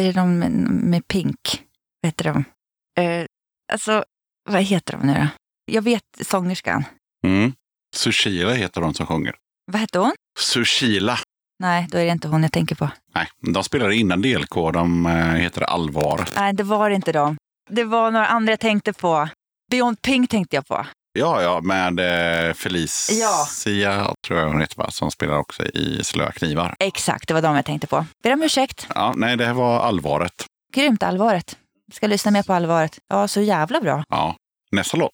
[0.00, 1.64] Är det de med, med pink?
[2.00, 2.44] Vad heter de?
[3.02, 3.26] Eh,
[3.72, 4.04] alltså,
[4.50, 5.26] vad heter de nu då?
[5.72, 6.84] Jag vet sångerskan.
[7.24, 7.52] Mm.
[7.94, 9.34] Sushila heter de som sjunger.
[9.72, 10.12] Vad hette hon?
[10.38, 11.18] Sushila.
[11.58, 12.90] Nej, då är det inte hon jag tänker på.
[13.14, 14.54] Nej, de spelade innan DLK.
[14.72, 16.28] De eh, heter Allvar.
[16.36, 17.36] Nej, det var inte de.
[17.70, 19.28] Det var några andra jag tänkte på.
[19.70, 20.86] Beyond Pink tänkte jag på.
[21.12, 22.00] Ja, ja, med
[22.48, 24.90] eh, Felicia, tror jag hon heter, va?
[24.90, 26.74] som spelar också i Slöa knivar.
[26.78, 28.06] Exakt, det var de jag tänkte på.
[28.22, 28.86] Ber om ursäkt.
[28.94, 30.32] Ja, nej, det här var allvaret.
[30.74, 31.56] Grymt allvaret.
[31.92, 32.98] Ska lyssna mer på allvaret.
[33.08, 34.04] Ja, så jävla bra.
[34.08, 34.36] Ja,
[34.72, 35.12] nästa låt.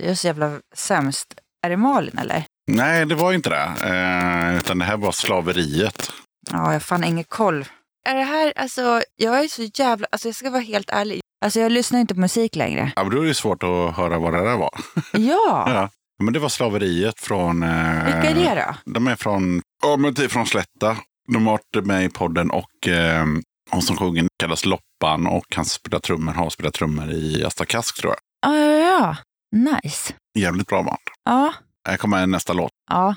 [0.00, 1.34] Jag är så jävla sämst.
[1.66, 2.44] Är det Malin eller?
[2.70, 3.62] Nej, det var inte det.
[3.88, 6.12] Eh, utan det här var slaveriet.
[6.50, 7.64] Ja, jag har fan ingen koll.
[8.08, 11.20] Är det här, alltså, jag är så jävla, alltså jag ska vara helt ärlig.
[11.44, 12.92] Alltså jag lyssnar inte på musik längre.
[12.96, 14.70] Ja, men då är det svårt att höra vad det där var.
[15.12, 15.88] Ja, Ja.
[16.22, 17.62] Men det var slaveriet från...
[17.62, 18.92] Eh, vilka är det då?
[18.92, 20.96] De är från, ja, men typ från Slätta.
[21.32, 23.24] De har varit med i podden och eh,
[23.70, 28.00] hon som sjunger kallas Loppan och han spelar trummor, har spelat trummor i Asta Kask
[28.00, 28.50] tror jag.
[28.52, 29.16] Ja, ja, ja.
[29.52, 30.14] Nice.
[30.38, 30.98] Jävligt bra band.
[31.24, 31.54] Ja,
[31.88, 32.70] Här kommer nästa låt.
[32.90, 33.14] ja.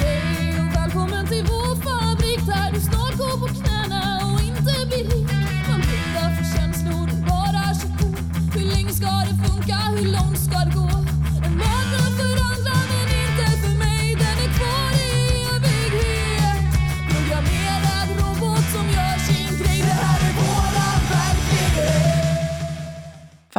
[0.00, 1.26] Hej och välkommen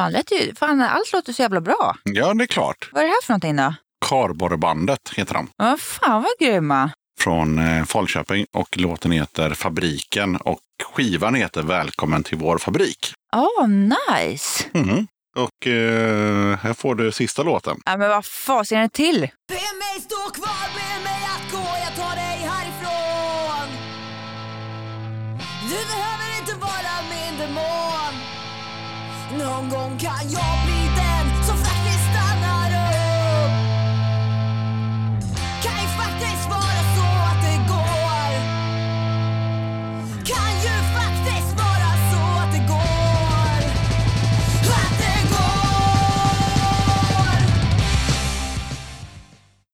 [0.04, 1.96] Fan, lät ju, fan, allt låter så jävla bra.
[2.04, 2.90] Ja, det är klart.
[2.92, 3.74] Vad är det här för någonting då?
[4.06, 5.50] Karborrebandet heter de.
[5.58, 6.92] Ja, fan vad grymma.
[7.20, 10.60] Från eh, Falköping och låten heter Fabriken och
[10.94, 13.14] skivan heter Välkommen till vår fabrik.
[13.36, 14.64] Åh, nice.
[14.74, 15.08] Mhm.
[15.36, 17.78] Och eh, här får du sista låten.
[17.86, 19.20] Ja, men vad fasen är det till?
[19.22, 22.23] Be mig stå kvar, be mig att gå, jag tar dig
[29.38, 33.54] Någon gång kan jag bli den som faktiskt stannar upp
[35.64, 38.32] Kan ju faktiskt vara så att det går
[40.26, 43.60] Kan ju faktiskt vara så att det går
[44.74, 45.54] Att det går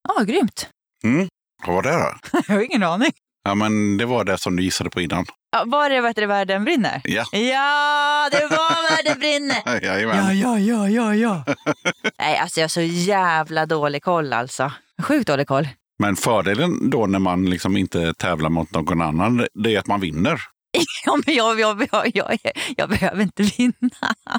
[0.03, 0.70] Ja, grymt.
[1.03, 1.28] Mm.
[1.66, 2.39] Vad var det då?
[2.47, 3.12] Jag har ingen aning.
[3.49, 5.25] Ja, men det var det som du gissade på innan.
[5.51, 7.01] Ja, var det det, Världen brinner?
[7.03, 7.25] Ja.
[7.31, 9.83] Ja, det var Världen brinner.
[9.85, 10.39] Jajamän.
[10.39, 11.43] ja, ja, ja, ja.
[12.19, 14.71] Nej, alltså jag har så jävla dålig koll alltså.
[15.01, 15.67] Sjukt dålig koll.
[15.99, 20.01] Men fördelen då när man liksom inte tävlar mot någon annan, det är att man
[20.01, 20.41] vinner.
[21.05, 22.38] Ja, men jag, jag, jag, jag,
[22.78, 23.89] jag behöver inte vinna.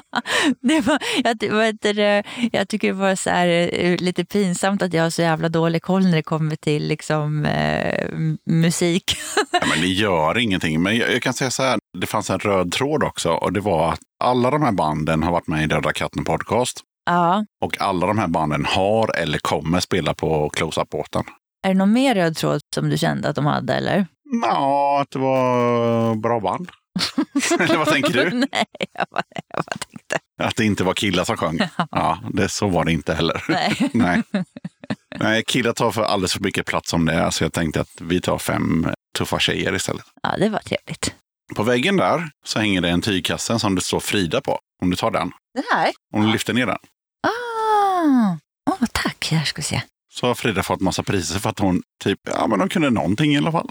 [0.61, 4.81] Det var, jag, vad heter det, jag tycker det var så här, eh, lite pinsamt
[4.81, 8.09] att jag har så jävla dålig koll när det kommer till liksom, eh,
[8.45, 9.03] musik.
[9.51, 10.81] Ja, men det gör ingenting.
[10.81, 13.59] Men jag, jag kan säga så här, det fanns en röd tråd också och det
[13.59, 16.79] var att alla de här banden har varit med i Döda katten podcast.
[17.05, 17.45] Ja.
[17.61, 21.23] Och alla de här banden har eller kommer spela på close-up-båten.
[21.67, 23.73] Är det någon mer röd tråd som du kände att de hade?
[23.73, 24.07] Eller?
[24.41, 26.69] Ja, att det var bra band.
[27.59, 28.29] eller vad tänker du?
[28.29, 30.19] Nej, jag bara, jag bara tänkte.
[30.43, 31.59] Att det inte var killar som sjöng?
[31.91, 33.43] Ja, det, så var det inte heller.
[33.47, 33.89] Nej.
[33.93, 34.23] Nej.
[35.19, 38.01] Nej, killar tar för alldeles för mycket plats som det är, så jag tänkte att
[38.01, 40.05] vi tar fem tuffa tjejer istället.
[40.23, 41.15] Ja, det var trevligt.
[41.55, 44.59] På väggen där så hänger det en tygkasse som det står Frida på.
[44.81, 45.31] Om du tar den.
[45.53, 45.91] Den här?
[46.13, 46.77] Om du lyfter ner den.
[47.27, 48.37] Ah,
[48.71, 49.31] oh, tack.
[49.31, 49.81] Här ska vi se.
[50.13, 53.33] Så har Frida fått massa priser för att hon typ, ja men hon kunde någonting
[53.33, 53.67] i alla fall.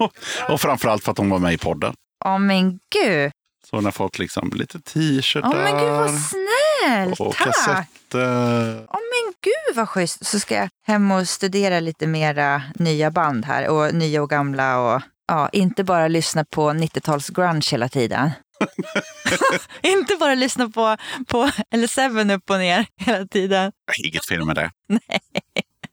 [0.48, 1.94] och framförallt för att hon var med i podden.
[2.24, 3.32] Åh men gud.
[3.70, 5.50] Så hon har fått liksom lite t-shirtar.
[5.54, 7.20] Åh men gud vad snällt.
[7.20, 7.46] och Tack.
[7.46, 8.86] kassetter.
[8.88, 10.26] Åh men gud vad schysst.
[10.26, 13.68] Så ska jag hem och studera lite mera nya band här.
[13.68, 14.78] Och nya och gamla.
[14.78, 18.30] Och ja, inte bara lyssna på 90-tals grunge hela tiden.
[19.82, 23.72] inte bara lyssna på, på eller Seven upp och ner hela tiden.
[24.04, 24.70] Inget fel med det.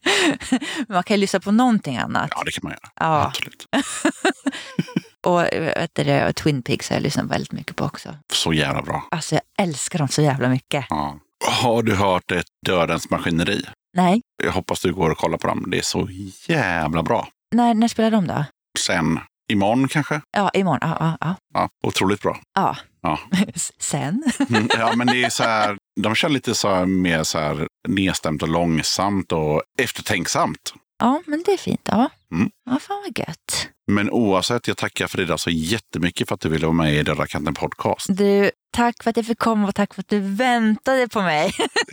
[0.88, 2.28] Man kan ju lyssna på någonting annat.
[2.36, 2.90] Ja, det kan man göra.
[3.00, 3.26] Ja.
[3.26, 3.66] Absolut.
[5.26, 8.16] Och vet du, Twin Peaks har jag lyssnat väldigt mycket på också.
[8.32, 9.04] Så jävla bra.
[9.10, 10.86] Alltså jag älskar dem så jävla mycket.
[10.90, 11.18] Ja.
[11.62, 13.64] Har du hört ett Dödens maskineri?
[13.96, 15.64] Nej, Jag hoppas du går och kollar på dem.
[15.70, 16.08] Det är så
[16.48, 17.28] jävla bra.
[17.54, 18.44] när, när spelar de då?
[18.78, 19.20] Sen
[19.52, 20.20] imorgon kanske?
[20.36, 20.78] Ja, imorgon.
[20.82, 21.34] Ja, ja, ja.
[21.54, 22.38] Ja, otroligt bra.
[22.54, 22.76] ja.
[23.02, 23.18] Ja.
[23.78, 24.22] Sen?
[24.48, 27.68] Mm, ja, men det är så här, de kör lite så här, mer så här
[27.88, 30.74] nedstämt och långsamt och eftertänksamt.
[30.98, 31.80] Ja, men det är fint.
[31.84, 32.50] Ja, Mm.
[32.70, 33.68] ja fan vad gött.
[33.86, 37.26] Men oavsett, jag tackar Frida så jättemycket för att du ville vara med i Döda
[37.26, 41.08] katten podcast Du, tack för att jag fick komma och tack för att du väntade
[41.08, 41.52] på mig.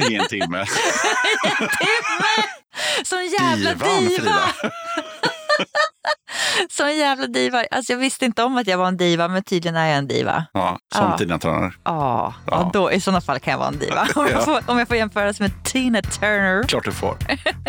[0.10, 0.66] i en timme.
[3.04, 4.39] Som jävla Divan, diva!
[6.70, 7.64] Som jävla diva.
[7.72, 10.07] Alltså jag visste inte om att jag var en diva, men tydligen är jag en
[10.07, 10.45] diva.
[10.53, 11.18] Ja, som Ja.
[11.18, 11.74] Tina Turner.
[11.84, 12.51] Ja, Ja.
[12.51, 12.70] ja.
[12.74, 14.01] då, i sådana fall kan jag vara en diva.
[14.16, 14.41] Om jag Ja.
[14.41, 16.64] får, om jag får jämföras med Tina Turner.
[16.64, 17.18] Klart du får.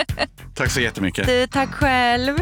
[0.55, 1.27] Tack så jättemycket.
[1.27, 2.39] Du, tack själv.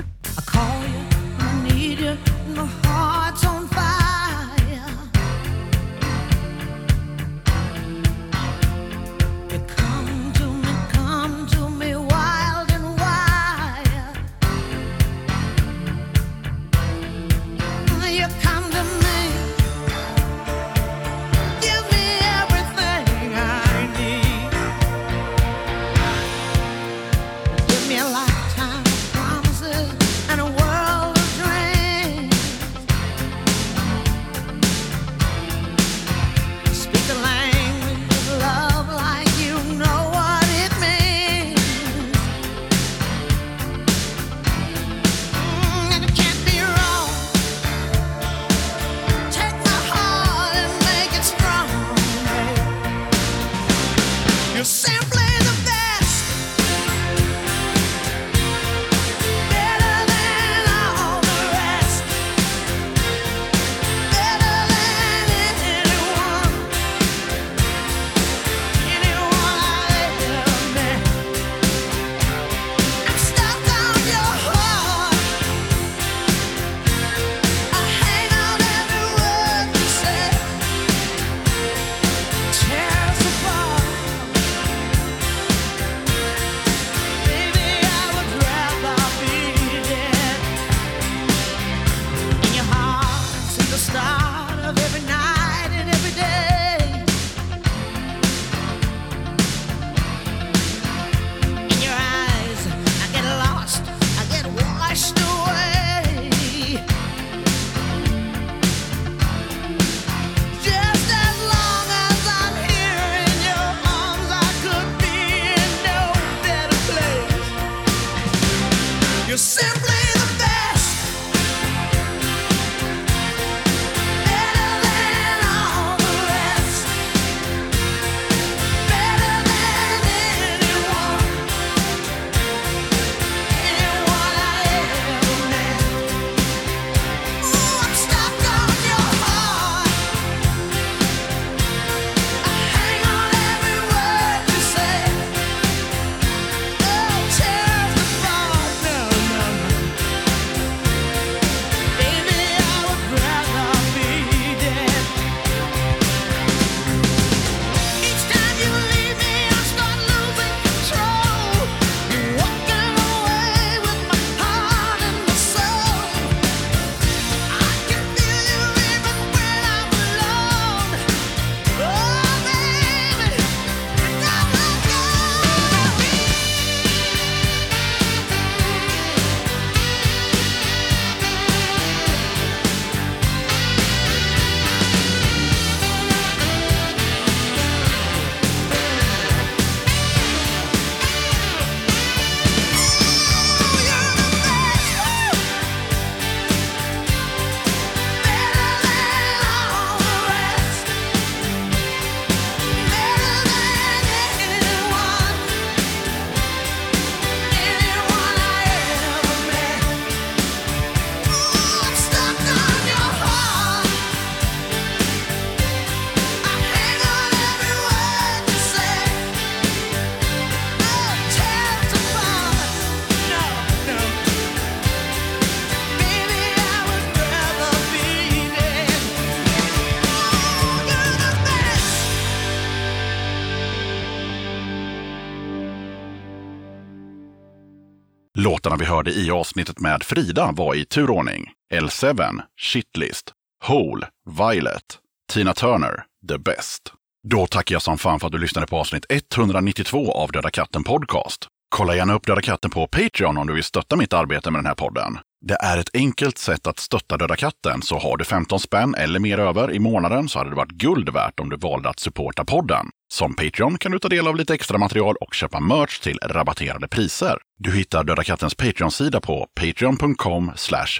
[239.19, 243.33] I avsnittet med Frida var i turordning L7, Shitlist,
[243.65, 244.99] Hole, Violet,
[245.33, 246.93] Tina Turner, The Best.
[247.29, 250.85] Då tackar jag som fan för att du lyssnade på avsnitt 192 av Döda katten
[250.85, 251.47] Podcast.
[251.69, 254.67] Kolla gärna upp Döda katten på Patreon om du vill stötta mitt arbete med den
[254.67, 255.19] här podden.
[255.41, 259.21] Det är ett enkelt sätt att stötta Döda katten, så har du 15 spänn eller
[259.21, 262.45] mer över i månaden så hade det varit guld värt om du valde att supporta
[262.45, 262.87] podden.
[263.13, 266.89] Som Patreon kan du ta del av lite extra material och köpa merch till rabatterade
[266.89, 267.39] priser.
[267.59, 270.53] Du hittar Döda kattens Patreon-sida på patreon.com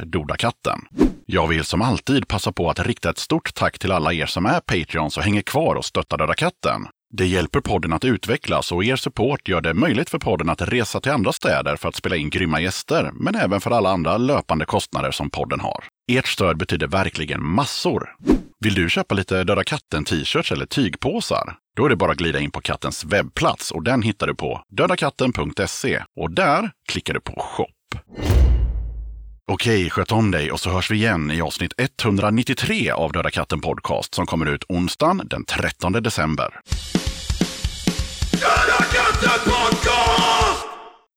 [0.05, 0.81] dodakatten.
[1.27, 4.47] Jag vill som alltid passa på att rikta ett stort tack till alla er som
[4.47, 6.87] är Patreons och hänger kvar och stöttar Döda katten.
[7.11, 11.01] Det hjälper podden att utvecklas och er support gör det möjligt för podden att resa
[11.01, 14.65] till andra städer för att spela in grymma gäster, men även för alla andra löpande
[14.65, 15.85] kostnader som podden har.
[16.13, 18.09] Ert stöd betyder verkligen massor.
[18.61, 21.57] Vill du köpa lite Döda katten-t-shirts eller tygpåsar?
[21.77, 24.63] Då är det bara att glida in på kattens webbplats och den hittar du på
[24.69, 28.38] dödakatten.se och där klickar du på shop.
[29.51, 33.61] Okej, sköt om dig och så hörs vi igen i avsnitt 193 av Döda katten
[33.61, 36.61] Podcast som kommer ut onsdagen den 13 december.
[38.33, 39.98] Döda katten podcast!